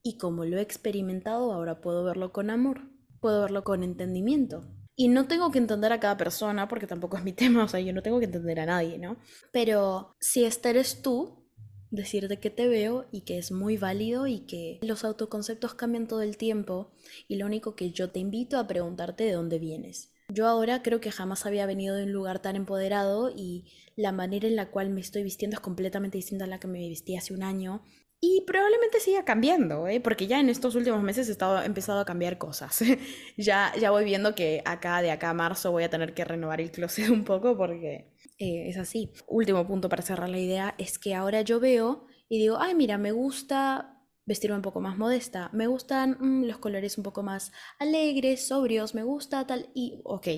Y 0.03 0.19
como 0.19 0.45
lo 0.45 0.59
he 0.59 0.63
experimentado, 0.63 1.53
ahora 1.53 1.81
puedo 1.81 2.05
verlo 2.05 2.33
con 2.33 2.51
amor, 2.51 2.83
puedo 3.21 3.43
verlo 3.43 3.65
con 3.65 3.83
entendimiento. 3.83 4.65
Y 4.97 5.09
no 5.09 5.27
tengo 5.27 5.51
que 5.51 5.59
entender 5.59 5.93
a 5.93 6.01
cada 6.01 6.17
persona, 6.17 6.69
porque 6.69 6.87
tampoco 6.87 7.17
es 7.17 7.25
mi 7.25 7.33
tema, 7.35 7.65
o 7.65 7.69
sea, 7.69 7.81
yo 7.81 7.93
no 7.93 8.03
tengo 8.03 8.19
que 8.19 8.27
entender 8.27 8.61
a 8.61 8.67
nadie, 8.67 8.99
¿no? 8.99 9.17
Pero 9.53 10.15
si 10.21 10.45
este 10.45 10.71
eres 10.71 11.03
tú, 11.03 11.45
decirte 11.91 12.39
que 12.39 12.51
te 12.51 12.69
veo 12.69 13.07
y 13.13 13.23
que 13.23 13.39
es 13.39 13.53
muy 13.53 13.77
válido 13.77 14.27
y 14.27 14.41
que 14.41 14.79
los 14.83 15.05
autoconceptos 15.05 15.75
cambian 15.75 16.09
todo 16.09 16.23
el 16.23 16.37
tiempo 16.37 16.93
y 17.29 17.37
lo 17.37 17.47
único 17.47 17.77
que 17.77 17.91
yo 17.91 18.11
te 18.11 18.21
invito 18.21 18.59
a 18.59 18.67
preguntarte 18.67 19.25
de 19.25 19.33
dónde 19.33 19.59
vienes. 19.59 20.14
Yo 20.29 20.47
ahora 20.47 20.83
creo 20.83 21.01
que 21.01 21.11
jamás 21.11 21.47
había 21.47 21.67
venido 21.67 21.95
de 21.97 22.05
un 22.05 22.13
lugar 22.13 22.41
tan 22.41 22.57
empoderado 22.57 23.31
y 23.31 23.65
la 23.95 24.13
manera 24.13 24.49
en 24.49 24.57
la 24.57 24.71
cual 24.71 24.91
me 24.91 25.01
estoy 25.01 25.23
vistiendo 25.23 25.55
es 25.55 25.61
completamente 25.61 26.19
distinta 26.19 26.45
a 26.45 26.49
la 26.49 26.59
que 26.59 26.67
me 26.67 26.89
vestí 26.89 27.17
hace 27.17 27.35
un 27.35 27.43
año. 27.43 27.83
Y 28.21 28.43
probablemente 28.47 29.01
siga 29.01 29.27
cambiando, 29.27 29.87
¿eh? 29.87 30.01
porque 30.01 30.27
ya 30.27 30.41
en 30.41 30.49
estos 30.49 30.77
últimos 30.77 31.03
meses 31.03 31.29
he, 31.29 31.33
estado, 31.33 31.63
empezado 31.63 32.01
a 32.01 32.07
cambiar 32.07 32.39
cosas. 32.39 32.83
ya, 33.37 33.71
ya 33.79 33.91
voy 33.91 34.05
viendo 34.05 34.35
que 34.35 34.63
acá, 34.65 35.03
de 35.03 35.11
acá 35.11 35.31
a 35.31 35.35
marzo, 35.35 35.73
voy 35.73 35.83
a 35.83 35.91
tener 35.91 36.15
que 36.15 36.25
renovar 36.25 36.63
el 36.63 36.71
closet 36.71 37.09
un 37.11 37.25
poco 37.25 37.55
porque 37.57 38.15
eh, 38.39 38.69
es 38.69 38.79
así. 38.79 39.13
Último 39.27 39.67
punto 39.67 39.91
para 39.91 40.03
cerrar 40.03 40.31
la 40.31 40.39
idea 40.39 40.75
es 40.79 40.99
que 40.99 41.15
ahora 41.15 41.43
yo 41.43 41.61
veo 41.61 42.07
y 42.31 42.39
digo, 42.39 42.57
ay, 42.59 42.75
mira, 42.75 42.97
me 42.97 43.13
gusta 43.13 43.94
vestirme 44.27 44.57
un 44.57 44.63
poco 44.63 44.81
más 44.81 44.97
modesta, 44.99 45.51
me 45.53 45.67
gustan 45.67 46.17
mm, 46.21 46.45
los 46.45 46.59
colores 46.59 46.97
un 46.99 47.05
poco 47.05 47.23
más 47.23 47.53
alegres, 47.79 48.47
sobrios, 48.49 48.95
me 48.95 49.03
gusta 49.03 49.47
tal 49.47 49.71
y, 49.75 50.01
ok, 50.05 50.29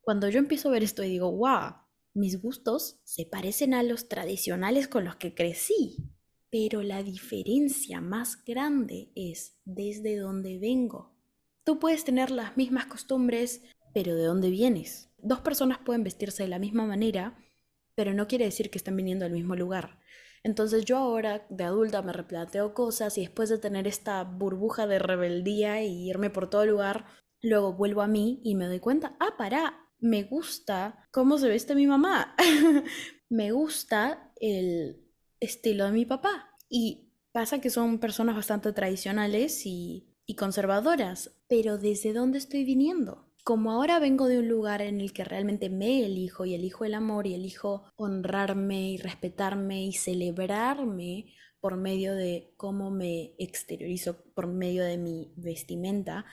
cuando 0.00 0.28
yo 0.28 0.38
empiezo 0.38 0.68
a 0.68 0.72
ver 0.72 0.82
esto 0.82 1.02
y 1.02 1.08
digo, 1.08 1.32
wow, 1.32 1.74
mis 2.14 2.40
gustos 2.40 3.00
se 3.04 3.26
parecen 3.26 3.74
a 3.74 3.82
los 3.82 4.08
tradicionales 4.08 4.88
con 4.88 5.04
los 5.04 5.16
que 5.16 5.34
crecí, 5.34 5.96
pero 6.50 6.82
la 6.82 7.02
diferencia 7.02 8.00
más 8.00 8.42
grande 8.44 9.10
es 9.14 9.58
desde 9.64 10.16
dónde 10.16 10.58
vengo. 10.58 11.14
Tú 11.64 11.78
puedes 11.78 12.04
tener 12.04 12.30
las 12.30 12.56
mismas 12.56 12.86
costumbres, 12.86 13.62
pero 13.92 14.14
¿de 14.14 14.24
dónde 14.24 14.50
vienes? 14.50 15.10
Dos 15.18 15.40
personas 15.40 15.78
pueden 15.84 16.04
vestirse 16.04 16.44
de 16.44 16.48
la 16.48 16.58
misma 16.58 16.86
manera, 16.86 17.36
pero 17.94 18.14
no 18.14 18.28
quiere 18.28 18.44
decir 18.44 18.70
que 18.70 18.78
estén 18.78 18.96
viniendo 18.96 19.24
al 19.24 19.32
mismo 19.32 19.56
lugar. 19.56 19.98
Entonces 20.46 20.84
yo 20.84 20.98
ahora 20.98 21.44
de 21.50 21.64
adulta 21.64 22.02
me 22.02 22.12
replanteo 22.12 22.72
cosas 22.72 23.18
y 23.18 23.22
después 23.22 23.48
de 23.48 23.58
tener 23.58 23.88
esta 23.88 24.22
burbuja 24.22 24.86
de 24.86 25.00
rebeldía 25.00 25.82
y 25.82 26.08
irme 26.08 26.30
por 26.30 26.48
todo 26.48 26.64
lugar, 26.64 27.04
luego 27.42 27.72
vuelvo 27.72 28.00
a 28.00 28.06
mí 28.06 28.40
y 28.44 28.54
me 28.54 28.66
doy 28.66 28.78
cuenta, 28.78 29.16
ah, 29.18 29.34
pará, 29.36 29.88
me 29.98 30.22
gusta 30.22 31.04
cómo 31.10 31.36
se 31.38 31.48
viste 31.48 31.74
mi 31.74 31.88
mamá, 31.88 32.36
me 33.28 33.50
gusta 33.50 34.32
el 34.36 35.04
estilo 35.40 35.86
de 35.86 35.90
mi 35.90 36.04
papá. 36.06 36.56
Y 36.68 37.10
pasa 37.32 37.60
que 37.60 37.68
son 37.68 37.98
personas 37.98 38.36
bastante 38.36 38.72
tradicionales 38.72 39.66
y, 39.66 40.14
conservadoras, 40.38 41.42
pero 41.48 41.76
¿desde 41.76 42.12
dónde 42.12 42.38
estoy 42.38 42.62
viniendo? 42.62 43.25
Como 43.46 43.70
ahora 43.70 44.00
vengo 44.00 44.26
de 44.26 44.40
un 44.40 44.48
lugar 44.48 44.82
en 44.82 45.00
el 45.00 45.12
que 45.12 45.22
realmente 45.22 45.70
me 45.70 46.04
elijo 46.04 46.46
y 46.46 46.54
elijo 46.56 46.84
el 46.84 46.94
amor 46.94 47.28
y 47.28 47.34
elijo 47.34 47.84
honrarme 47.94 48.90
y 48.90 48.96
respetarme 48.96 49.84
y 49.86 49.92
celebrarme 49.92 51.26
por 51.60 51.76
medio 51.76 52.16
de 52.16 52.52
cómo 52.56 52.90
me 52.90 53.36
exteriorizo, 53.38 54.16
por 54.34 54.48
medio 54.48 54.82
de 54.82 54.98
mi 54.98 55.32
vestimenta, 55.36 56.26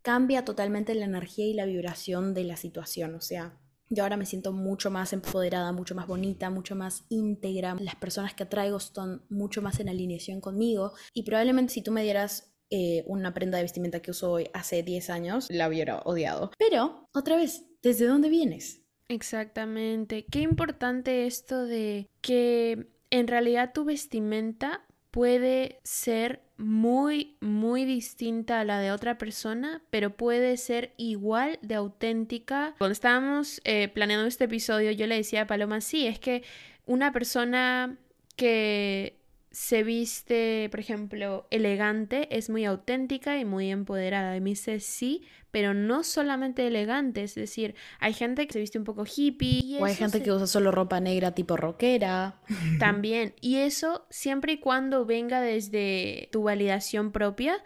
cambia 0.00 0.44
totalmente 0.44 0.94
la 0.94 1.06
energía 1.06 1.44
y 1.44 1.54
la 1.54 1.66
vibración 1.66 2.34
de 2.34 2.44
la 2.44 2.56
situación. 2.56 3.16
O 3.16 3.20
sea, 3.20 3.58
yo 3.90 4.04
ahora 4.04 4.16
me 4.16 4.24
siento 4.24 4.52
mucho 4.52 4.92
más 4.92 5.12
empoderada, 5.12 5.72
mucho 5.72 5.96
más 5.96 6.06
bonita, 6.06 6.50
mucho 6.50 6.76
más 6.76 7.04
íntegra. 7.08 7.74
Las 7.80 7.96
personas 7.96 8.32
que 8.32 8.44
atraigo 8.44 8.76
están 8.76 9.24
mucho 9.28 9.60
más 9.60 9.80
en 9.80 9.88
alineación 9.88 10.40
conmigo. 10.40 10.92
Y 11.14 11.24
probablemente 11.24 11.74
si 11.74 11.82
tú 11.82 11.90
me 11.90 12.04
dieras 12.04 12.53
eh, 12.76 13.04
una 13.06 13.32
prenda 13.32 13.58
de 13.58 13.62
vestimenta 13.62 14.00
que 14.02 14.10
uso 14.10 14.32
hoy 14.32 14.50
hace 14.52 14.82
10 14.82 15.08
años, 15.10 15.46
la 15.48 15.68
hubiera 15.68 15.98
odiado. 16.00 16.50
Pero, 16.58 17.08
otra 17.14 17.36
vez, 17.36 17.66
¿desde 17.84 18.08
dónde 18.08 18.28
vienes? 18.28 18.82
Exactamente. 19.08 20.26
Qué 20.28 20.40
importante 20.40 21.26
esto 21.26 21.66
de 21.66 22.10
que 22.20 22.88
en 23.10 23.28
realidad 23.28 23.70
tu 23.72 23.84
vestimenta 23.84 24.84
puede 25.12 25.78
ser 25.84 26.42
muy, 26.56 27.36
muy 27.40 27.84
distinta 27.84 28.58
a 28.58 28.64
la 28.64 28.80
de 28.80 28.90
otra 28.90 29.18
persona, 29.18 29.84
pero 29.90 30.16
puede 30.16 30.56
ser 30.56 30.94
igual 30.96 31.60
de 31.62 31.76
auténtica. 31.76 32.74
Cuando 32.78 32.92
estábamos 32.92 33.60
eh, 33.62 33.86
planeando 33.86 34.26
este 34.26 34.46
episodio, 34.46 34.90
yo 34.90 35.06
le 35.06 35.14
decía 35.14 35.42
a 35.42 35.46
Paloma, 35.46 35.80
sí, 35.80 36.08
es 36.08 36.18
que 36.18 36.42
una 36.86 37.12
persona 37.12 37.98
que 38.34 39.23
se 39.54 39.84
viste, 39.84 40.68
por 40.70 40.80
ejemplo, 40.80 41.46
elegante, 41.52 42.26
es 42.36 42.50
muy 42.50 42.64
auténtica 42.64 43.38
y 43.38 43.44
muy 43.44 43.70
empoderada. 43.70 44.36
Y 44.36 44.40
me 44.40 44.50
dice 44.50 44.80
sí, 44.80 45.22
pero 45.52 45.74
no 45.74 46.02
solamente 46.02 46.66
elegante, 46.66 47.22
es 47.22 47.36
decir, 47.36 47.76
hay 48.00 48.14
gente 48.14 48.48
que 48.48 48.52
se 48.52 48.58
viste 48.58 48.78
un 48.78 48.84
poco 48.84 49.04
hippie. 49.06 49.78
o 49.80 49.84
hay 49.84 49.94
gente 49.94 50.24
que 50.24 50.32
usa 50.32 50.48
solo 50.48 50.72
ropa 50.72 50.98
negra 50.98 51.36
tipo 51.36 51.56
rockera. 51.56 52.40
También, 52.80 53.34
y 53.40 53.58
eso 53.58 54.06
siempre 54.10 54.54
y 54.54 54.58
cuando 54.58 55.06
venga 55.06 55.40
desde 55.40 56.28
tu 56.32 56.42
validación 56.42 57.12
propia, 57.12 57.62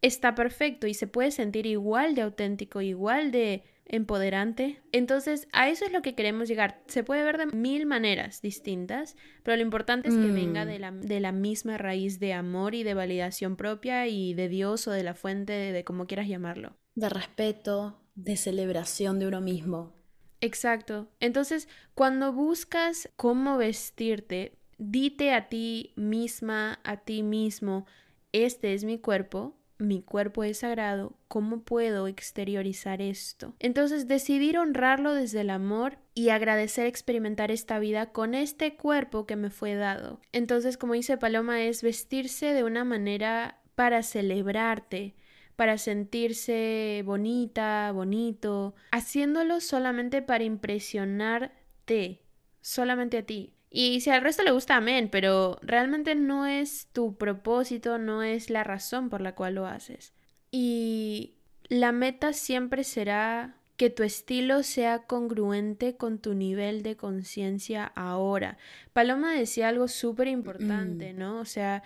está 0.00 0.34
perfecto 0.34 0.86
y 0.86 0.94
se 0.94 1.06
puede 1.06 1.32
sentir 1.32 1.66
igual 1.66 2.14
de 2.14 2.22
auténtico, 2.22 2.80
igual 2.80 3.30
de 3.30 3.62
empoderante. 3.88 4.82
Entonces, 4.92 5.48
a 5.52 5.68
eso 5.68 5.84
es 5.84 5.92
lo 5.92 6.02
que 6.02 6.14
queremos 6.14 6.48
llegar. 6.48 6.82
Se 6.86 7.04
puede 7.04 7.24
ver 7.24 7.38
de 7.38 7.46
mil 7.46 7.86
maneras 7.86 8.42
distintas, 8.42 9.16
pero 9.42 9.56
lo 9.56 9.62
importante 9.62 10.08
es 10.08 10.14
que 10.14 10.26
venga 10.26 10.64
mm. 10.64 10.68
de 10.68 10.78
la, 10.78 10.90
de 10.90 11.20
la, 11.20 11.32
misma 11.32 11.78
raíz 11.78 12.18
de 12.18 12.32
amor 12.32 12.74
y 12.74 12.82
de 12.82 12.94
validación 12.94 13.56
propia 13.56 14.06
y 14.06 14.34
de 14.34 14.48
Dios 14.48 14.88
o 14.88 14.90
de 14.90 15.02
la 15.02 15.14
fuente, 15.14 15.52
de, 15.52 15.72
de 15.72 15.84
como 15.84 16.06
quieras 16.06 16.28
llamarlo. 16.28 16.76
De 16.94 17.08
respeto, 17.08 18.00
de 18.14 18.36
celebración 18.36 19.18
de 19.18 19.28
uno 19.28 19.40
mismo. 19.40 19.94
Exacto. 20.40 21.10
Entonces, 21.20 21.68
cuando 21.94 22.32
buscas 22.32 23.10
cómo 23.16 23.56
vestirte, 23.56 24.58
dite 24.78 25.32
a 25.32 25.48
ti 25.48 25.92
misma, 25.96 26.80
a 26.84 26.98
ti 26.98 27.22
mismo, 27.22 27.86
este 28.32 28.74
es 28.74 28.84
mi 28.84 28.98
cuerpo, 28.98 29.56
mi 29.78 30.02
cuerpo 30.02 30.44
es 30.44 30.58
sagrado, 30.58 31.16
¿cómo 31.28 31.60
puedo 31.60 32.06
exteriorizar 32.06 33.02
esto? 33.02 33.54
Entonces 33.58 34.08
decidir 34.08 34.58
honrarlo 34.58 35.14
desde 35.14 35.42
el 35.42 35.50
amor 35.50 35.98
y 36.14 36.30
agradecer 36.30 36.86
experimentar 36.86 37.50
esta 37.50 37.78
vida 37.78 38.12
con 38.12 38.34
este 38.34 38.76
cuerpo 38.76 39.26
que 39.26 39.36
me 39.36 39.50
fue 39.50 39.74
dado. 39.74 40.20
Entonces, 40.32 40.78
como 40.78 40.94
dice 40.94 41.18
Paloma, 41.18 41.62
es 41.62 41.82
vestirse 41.82 42.52
de 42.54 42.64
una 42.64 42.84
manera 42.84 43.60
para 43.74 44.02
celebrarte, 44.02 45.14
para 45.56 45.78
sentirse 45.78 47.02
bonita, 47.04 47.92
bonito, 47.92 48.74
haciéndolo 48.92 49.60
solamente 49.60 50.22
para 50.22 50.44
impresionarte, 50.44 52.22
solamente 52.60 53.18
a 53.18 53.22
ti. 53.22 53.55
Y 53.78 54.00
si 54.00 54.08
al 54.08 54.22
resto 54.22 54.42
le 54.42 54.52
gusta, 54.52 54.76
amén, 54.76 55.10
pero 55.12 55.58
realmente 55.60 56.14
no 56.14 56.46
es 56.46 56.88
tu 56.94 57.18
propósito, 57.18 57.98
no 57.98 58.22
es 58.22 58.48
la 58.48 58.64
razón 58.64 59.10
por 59.10 59.20
la 59.20 59.34
cual 59.34 59.56
lo 59.56 59.66
haces. 59.66 60.14
Y 60.50 61.34
la 61.68 61.92
meta 61.92 62.32
siempre 62.32 62.84
será 62.84 63.58
que 63.76 63.90
tu 63.90 64.02
estilo 64.02 64.62
sea 64.62 65.00
congruente 65.00 65.94
con 65.98 66.18
tu 66.20 66.32
nivel 66.32 66.82
de 66.82 66.96
conciencia 66.96 67.84
ahora. 67.94 68.56
Paloma 68.94 69.34
decía 69.34 69.68
algo 69.68 69.88
súper 69.88 70.28
importante, 70.28 71.12
mm. 71.12 71.18
¿no? 71.18 71.38
O 71.38 71.44
sea, 71.44 71.82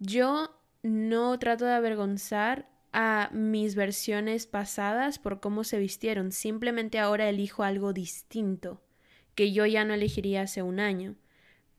yo 0.00 0.54
no 0.82 1.38
trato 1.38 1.64
de 1.64 1.72
avergonzar 1.72 2.68
a 2.92 3.30
mis 3.32 3.74
versiones 3.74 4.46
pasadas 4.46 5.18
por 5.18 5.40
cómo 5.40 5.64
se 5.64 5.78
vistieron, 5.78 6.30
simplemente 6.30 6.98
ahora 6.98 7.30
elijo 7.30 7.62
algo 7.62 7.94
distinto 7.94 8.82
que 9.34 9.52
yo 9.52 9.66
ya 9.66 9.84
no 9.84 9.94
elegiría 9.94 10.42
hace 10.42 10.62
un 10.62 10.78
año. 10.78 11.14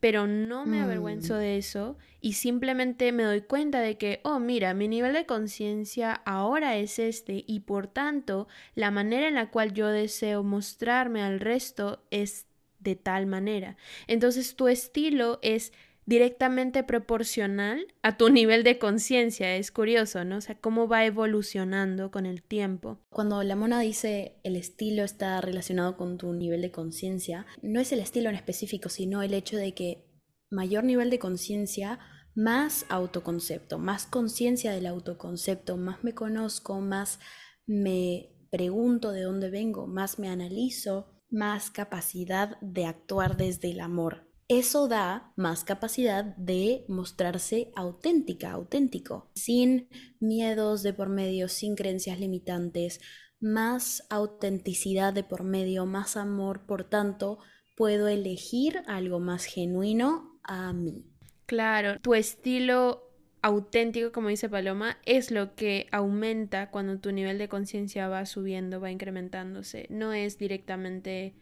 Pero 0.03 0.27
no 0.27 0.65
me 0.65 0.81
avergüenzo 0.81 1.35
mm. 1.35 1.37
de 1.37 1.57
eso 1.57 1.97
y 2.19 2.33
simplemente 2.33 3.13
me 3.13 3.23
doy 3.23 3.39
cuenta 3.39 3.79
de 3.79 3.97
que, 3.97 4.19
oh, 4.25 4.37
mira, 4.37 4.73
mi 4.73 4.89
nivel 4.89 5.13
de 5.13 5.25
conciencia 5.25 6.11
ahora 6.25 6.75
es 6.75 6.99
este 6.99 7.45
y 7.47 7.61
por 7.61 7.87
tanto 7.87 8.49
la 8.75 8.91
manera 8.91 9.29
en 9.29 9.35
la 9.35 9.49
cual 9.49 9.73
yo 9.73 9.87
deseo 9.87 10.43
mostrarme 10.43 11.21
al 11.21 11.39
resto 11.39 12.03
es 12.11 12.47
de 12.79 12.97
tal 12.97 13.27
manera. 13.27 13.77
Entonces 14.07 14.57
tu 14.57 14.67
estilo 14.67 15.39
es 15.41 15.71
directamente 16.05 16.83
proporcional 16.83 17.87
a 18.01 18.17
tu 18.17 18.29
nivel 18.29 18.63
de 18.63 18.79
conciencia. 18.79 19.55
Es 19.55 19.71
curioso, 19.71 20.23
¿no? 20.25 20.37
O 20.37 20.41
sea, 20.41 20.59
cómo 20.59 20.87
va 20.87 21.05
evolucionando 21.05 22.11
con 22.11 22.25
el 22.25 22.43
tiempo. 22.43 22.99
Cuando 23.09 23.41
la 23.43 23.55
mona 23.55 23.79
dice 23.79 24.39
el 24.43 24.55
estilo 24.55 25.03
está 25.03 25.39
relacionado 25.41 25.97
con 25.97 26.17
tu 26.17 26.33
nivel 26.33 26.61
de 26.61 26.71
conciencia, 26.71 27.45
no 27.61 27.79
es 27.79 27.91
el 27.91 27.99
estilo 27.99 28.29
en 28.29 28.35
específico, 28.35 28.89
sino 28.89 29.21
el 29.21 29.33
hecho 29.33 29.57
de 29.57 29.73
que 29.73 30.05
mayor 30.49 30.83
nivel 30.83 31.09
de 31.09 31.19
conciencia, 31.19 31.99
más 32.35 32.85
autoconcepto, 32.89 33.77
más 33.77 34.05
conciencia 34.05 34.71
del 34.71 34.87
autoconcepto, 34.87 35.77
más 35.77 36.03
me 36.03 36.13
conozco, 36.13 36.79
más 36.79 37.19
me 37.65 38.29
pregunto 38.51 39.11
de 39.11 39.21
dónde 39.21 39.49
vengo, 39.49 39.87
más 39.87 40.19
me 40.19 40.29
analizo, 40.29 41.13
más 41.29 41.71
capacidad 41.71 42.59
de 42.61 42.85
actuar 42.85 43.37
desde 43.37 43.71
el 43.71 43.79
amor. 43.79 44.32
Eso 44.59 44.87
da 44.87 45.33
más 45.35 45.63
capacidad 45.63 46.23
de 46.37 46.85
mostrarse 46.87 47.71
auténtica, 47.75 48.51
auténtico, 48.51 49.31
sin 49.33 49.89
miedos 50.19 50.83
de 50.83 50.93
por 50.93 51.09
medio, 51.09 51.47
sin 51.47 51.73
creencias 51.73 52.19
limitantes, 52.19 53.01
más 53.39 54.05
autenticidad 54.11 55.11
de 55.11 55.23
por 55.23 55.43
medio, 55.43 55.87
más 55.87 56.17
amor, 56.17 56.67
por 56.67 56.83
tanto, 56.83 57.39
puedo 57.75 58.07
elegir 58.07 58.83
algo 58.85 59.19
más 59.19 59.45
genuino 59.45 60.39
a 60.43 60.71
mí. 60.71 61.03
Claro, 61.47 61.99
tu 61.99 62.13
estilo 62.13 63.09
auténtico, 63.41 64.11
como 64.11 64.27
dice 64.27 64.49
Paloma, 64.49 64.99
es 65.07 65.31
lo 65.31 65.55
que 65.55 65.87
aumenta 65.91 66.69
cuando 66.69 66.99
tu 66.99 67.11
nivel 67.11 67.39
de 67.39 67.49
conciencia 67.49 68.07
va 68.07 68.27
subiendo, 68.27 68.79
va 68.79 68.91
incrementándose. 68.91 69.87
No 69.89 70.13
es 70.13 70.37
directamente 70.37 71.33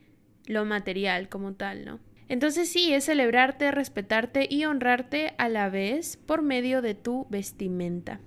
lo 0.46 0.64
material 0.64 1.28
como 1.28 1.56
tal, 1.56 1.84
¿no? 1.84 2.00
Entonces 2.32 2.72
sí, 2.72 2.94
es 2.94 3.04
celebrarte, 3.04 3.72
respetarte 3.72 4.48
y 4.50 4.64
honrarte 4.64 5.34
a 5.38 5.50
la 5.50 5.70
vez 5.70 6.16
por 6.16 6.44
medio 6.44 6.82
de 6.82 6.96
tu 6.96 7.28
vestimenta. 7.30 8.22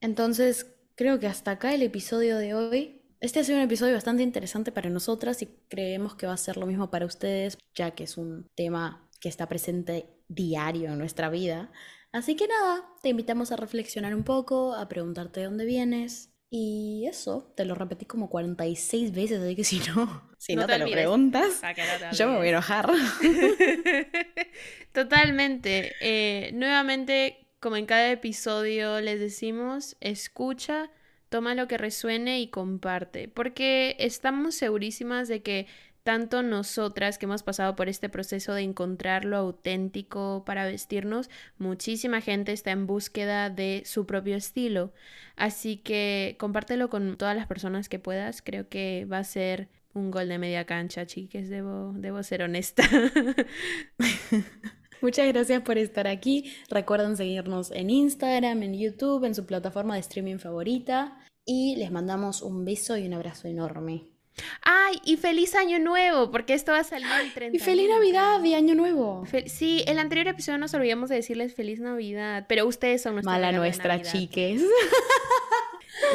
Entonces, 0.00 0.76
creo 0.94 1.18
que 1.18 1.26
hasta 1.26 1.50
acá 1.50 1.74
el 1.74 1.82
episodio 1.82 2.38
de 2.38 2.54
hoy. 2.54 3.02
Este 3.18 3.40
ha 3.40 3.44
sido 3.44 3.58
un 3.58 3.64
episodio 3.64 3.94
bastante 3.94 4.22
interesante 4.22 4.70
para 4.70 4.88
nosotras 4.88 5.42
y 5.42 5.46
creemos 5.68 6.14
que 6.14 6.28
va 6.28 6.34
a 6.34 6.36
ser 6.36 6.58
lo 6.58 6.66
mismo 6.66 6.92
para 6.92 7.06
ustedes, 7.06 7.58
ya 7.74 7.90
que 7.90 8.04
es 8.04 8.16
un 8.16 8.46
tema 8.54 9.10
que 9.20 9.28
está 9.28 9.48
presente 9.48 10.06
diario 10.28 10.92
en 10.92 10.98
nuestra 10.98 11.28
vida. 11.28 11.72
Así 12.12 12.36
que 12.36 12.46
nada, 12.46 12.86
te 13.02 13.08
invitamos 13.08 13.50
a 13.50 13.56
reflexionar 13.56 14.14
un 14.14 14.22
poco, 14.22 14.74
a 14.74 14.88
preguntarte 14.88 15.40
de 15.40 15.46
dónde 15.46 15.64
vienes. 15.64 16.30
Y 16.52 17.06
eso, 17.06 17.52
te 17.54 17.64
lo 17.64 17.76
repetí 17.76 18.06
como 18.06 18.28
46 18.28 19.12
veces, 19.12 19.40
así 19.40 19.54
que 19.54 19.62
si 19.62 19.78
no, 19.78 20.28
si 20.38 20.56
no, 20.56 20.66
te, 20.66 20.78
lo 20.78 20.90
preguntas, 20.90 21.62
yo 22.12 22.28
me 22.28 22.38
voy 22.38 22.48
a 22.48 22.50
enojar. 22.50 22.90
Totalmente. 24.92 25.94
Eh, 26.00 26.50
nuevamente, 26.52 27.46
como 27.60 27.76
en 27.76 27.86
cada 27.86 28.10
episodio 28.10 29.00
les 29.00 29.20
decimos, 29.20 29.96
escucha, 30.00 30.90
toma 31.28 31.54
lo 31.54 31.68
que 31.68 31.78
resuene 31.78 32.40
y 32.40 32.48
comparte, 32.48 33.28
porque 33.28 33.94
estamos 34.00 34.56
segurísimas 34.56 35.28
de 35.28 35.42
que 35.42 35.68
tanto 36.02 36.42
nosotras 36.42 37.18
que 37.18 37.26
hemos 37.26 37.42
pasado 37.42 37.76
por 37.76 37.88
este 37.88 38.08
proceso 38.08 38.54
de 38.54 38.62
encontrar 38.62 39.24
lo 39.24 39.36
auténtico 39.36 40.42
para 40.46 40.64
vestirnos, 40.64 41.30
muchísima 41.58 42.20
gente 42.20 42.52
está 42.52 42.70
en 42.70 42.86
búsqueda 42.86 43.50
de 43.50 43.82
su 43.84 44.06
propio 44.06 44.36
estilo. 44.36 44.92
Así 45.36 45.76
que 45.76 46.36
compártelo 46.38 46.90
con 46.90 47.16
todas 47.16 47.36
las 47.36 47.46
personas 47.46 47.88
que 47.88 47.98
puedas. 47.98 48.42
Creo 48.42 48.68
que 48.68 49.06
va 49.10 49.18
a 49.18 49.24
ser 49.24 49.68
un 49.94 50.10
gol 50.10 50.28
de 50.28 50.38
media 50.38 50.64
cancha, 50.66 51.06
chiques, 51.06 51.48
debo, 51.48 51.92
debo 51.94 52.22
ser 52.22 52.42
honesta. 52.42 52.82
Muchas 55.02 55.26
gracias 55.28 55.62
por 55.62 55.78
estar 55.78 56.06
aquí. 56.06 56.52
Recuerden 56.68 57.16
seguirnos 57.16 57.70
en 57.70 57.88
Instagram, 57.88 58.62
en 58.62 58.74
YouTube, 58.78 59.24
en 59.24 59.34
su 59.34 59.46
plataforma 59.46 59.94
de 59.94 60.00
streaming 60.00 60.38
favorita. 60.38 61.18
Y 61.46 61.76
les 61.76 61.90
mandamos 61.90 62.42
un 62.42 62.64
beso 62.64 62.96
y 62.98 63.06
un 63.06 63.14
abrazo 63.14 63.48
enorme. 63.48 64.06
Ay, 64.62 65.00
y 65.04 65.16
feliz 65.16 65.54
año 65.54 65.78
nuevo, 65.78 66.30
porque 66.30 66.54
esto 66.54 66.72
va 66.72 66.80
a 66.80 66.84
salir 66.84 67.08
el 67.22 67.32
30. 67.32 67.56
Y 67.56 67.60
feliz 67.60 67.88
Navidad 67.88 68.42
y 68.44 68.54
año 68.54 68.74
nuevo. 68.74 69.24
sí, 69.46 69.84
el 69.86 69.98
anterior 69.98 70.28
episodio 70.28 70.58
nos 70.58 70.74
olvidamos 70.74 71.08
de 71.08 71.16
decirles 71.16 71.54
feliz 71.54 71.80
Navidad, 71.80 72.46
pero 72.48 72.66
ustedes 72.66 73.02
son 73.02 73.14
nuestro 73.14 73.32
Mala 73.32 73.52
nuestra, 73.52 74.00
chiques. 74.02 74.62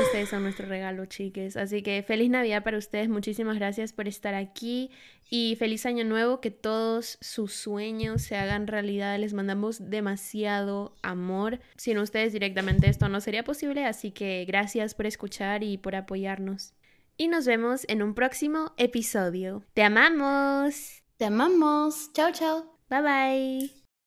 Ustedes 0.03 0.29
son 0.29 0.43
nuestro 0.43 0.67
regalo, 0.67 1.05
chiques. 1.05 1.55
Así 1.55 1.81
que 1.81 2.03
feliz 2.03 2.29
Navidad 2.29 2.63
para 2.63 2.77
ustedes. 2.77 3.07
Muchísimas 3.07 3.57
gracias 3.57 3.93
por 3.93 4.07
estar 4.07 4.33
aquí. 4.33 4.91
Y 5.29 5.55
feliz 5.57 5.85
año 5.85 6.03
nuevo. 6.03 6.41
Que 6.41 6.51
todos 6.51 7.17
sus 7.21 7.53
sueños 7.53 8.21
se 8.21 8.35
hagan 8.35 8.67
realidad. 8.67 9.17
Les 9.19 9.33
mandamos 9.33 9.89
demasiado 9.89 10.95
amor. 11.01 11.59
Sin 11.77 11.97
ustedes 11.97 12.33
directamente 12.33 12.89
esto 12.89 13.09
no 13.09 13.21
sería 13.21 13.43
posible. 13.43 13.85
Así 13.85 14.11
que 14.11 14.43
gracias 14.45 14.95
por 14.95 15.05
escuchar 15.05 15.63
y 15.63 15.77
por 15.77 15.95
apoyarnos 15.95 16.73
y 17.17 17.27
nos 17.27 17.45
vemos 17.45 17.85
en 17.87 18.01
un 18.01 18.13
próximo 18.13 18.73
episodio. 18.77 19.63
¡Te 19.73 19.83
amamos! 19.83 21.03
¡Te 21.17 21.25
amamos! 21.25 22.11
¡Chao, 22.13 22.31
chao! 22.31 22.79
Bye 22.89 23.01
bye. 23.01 23.84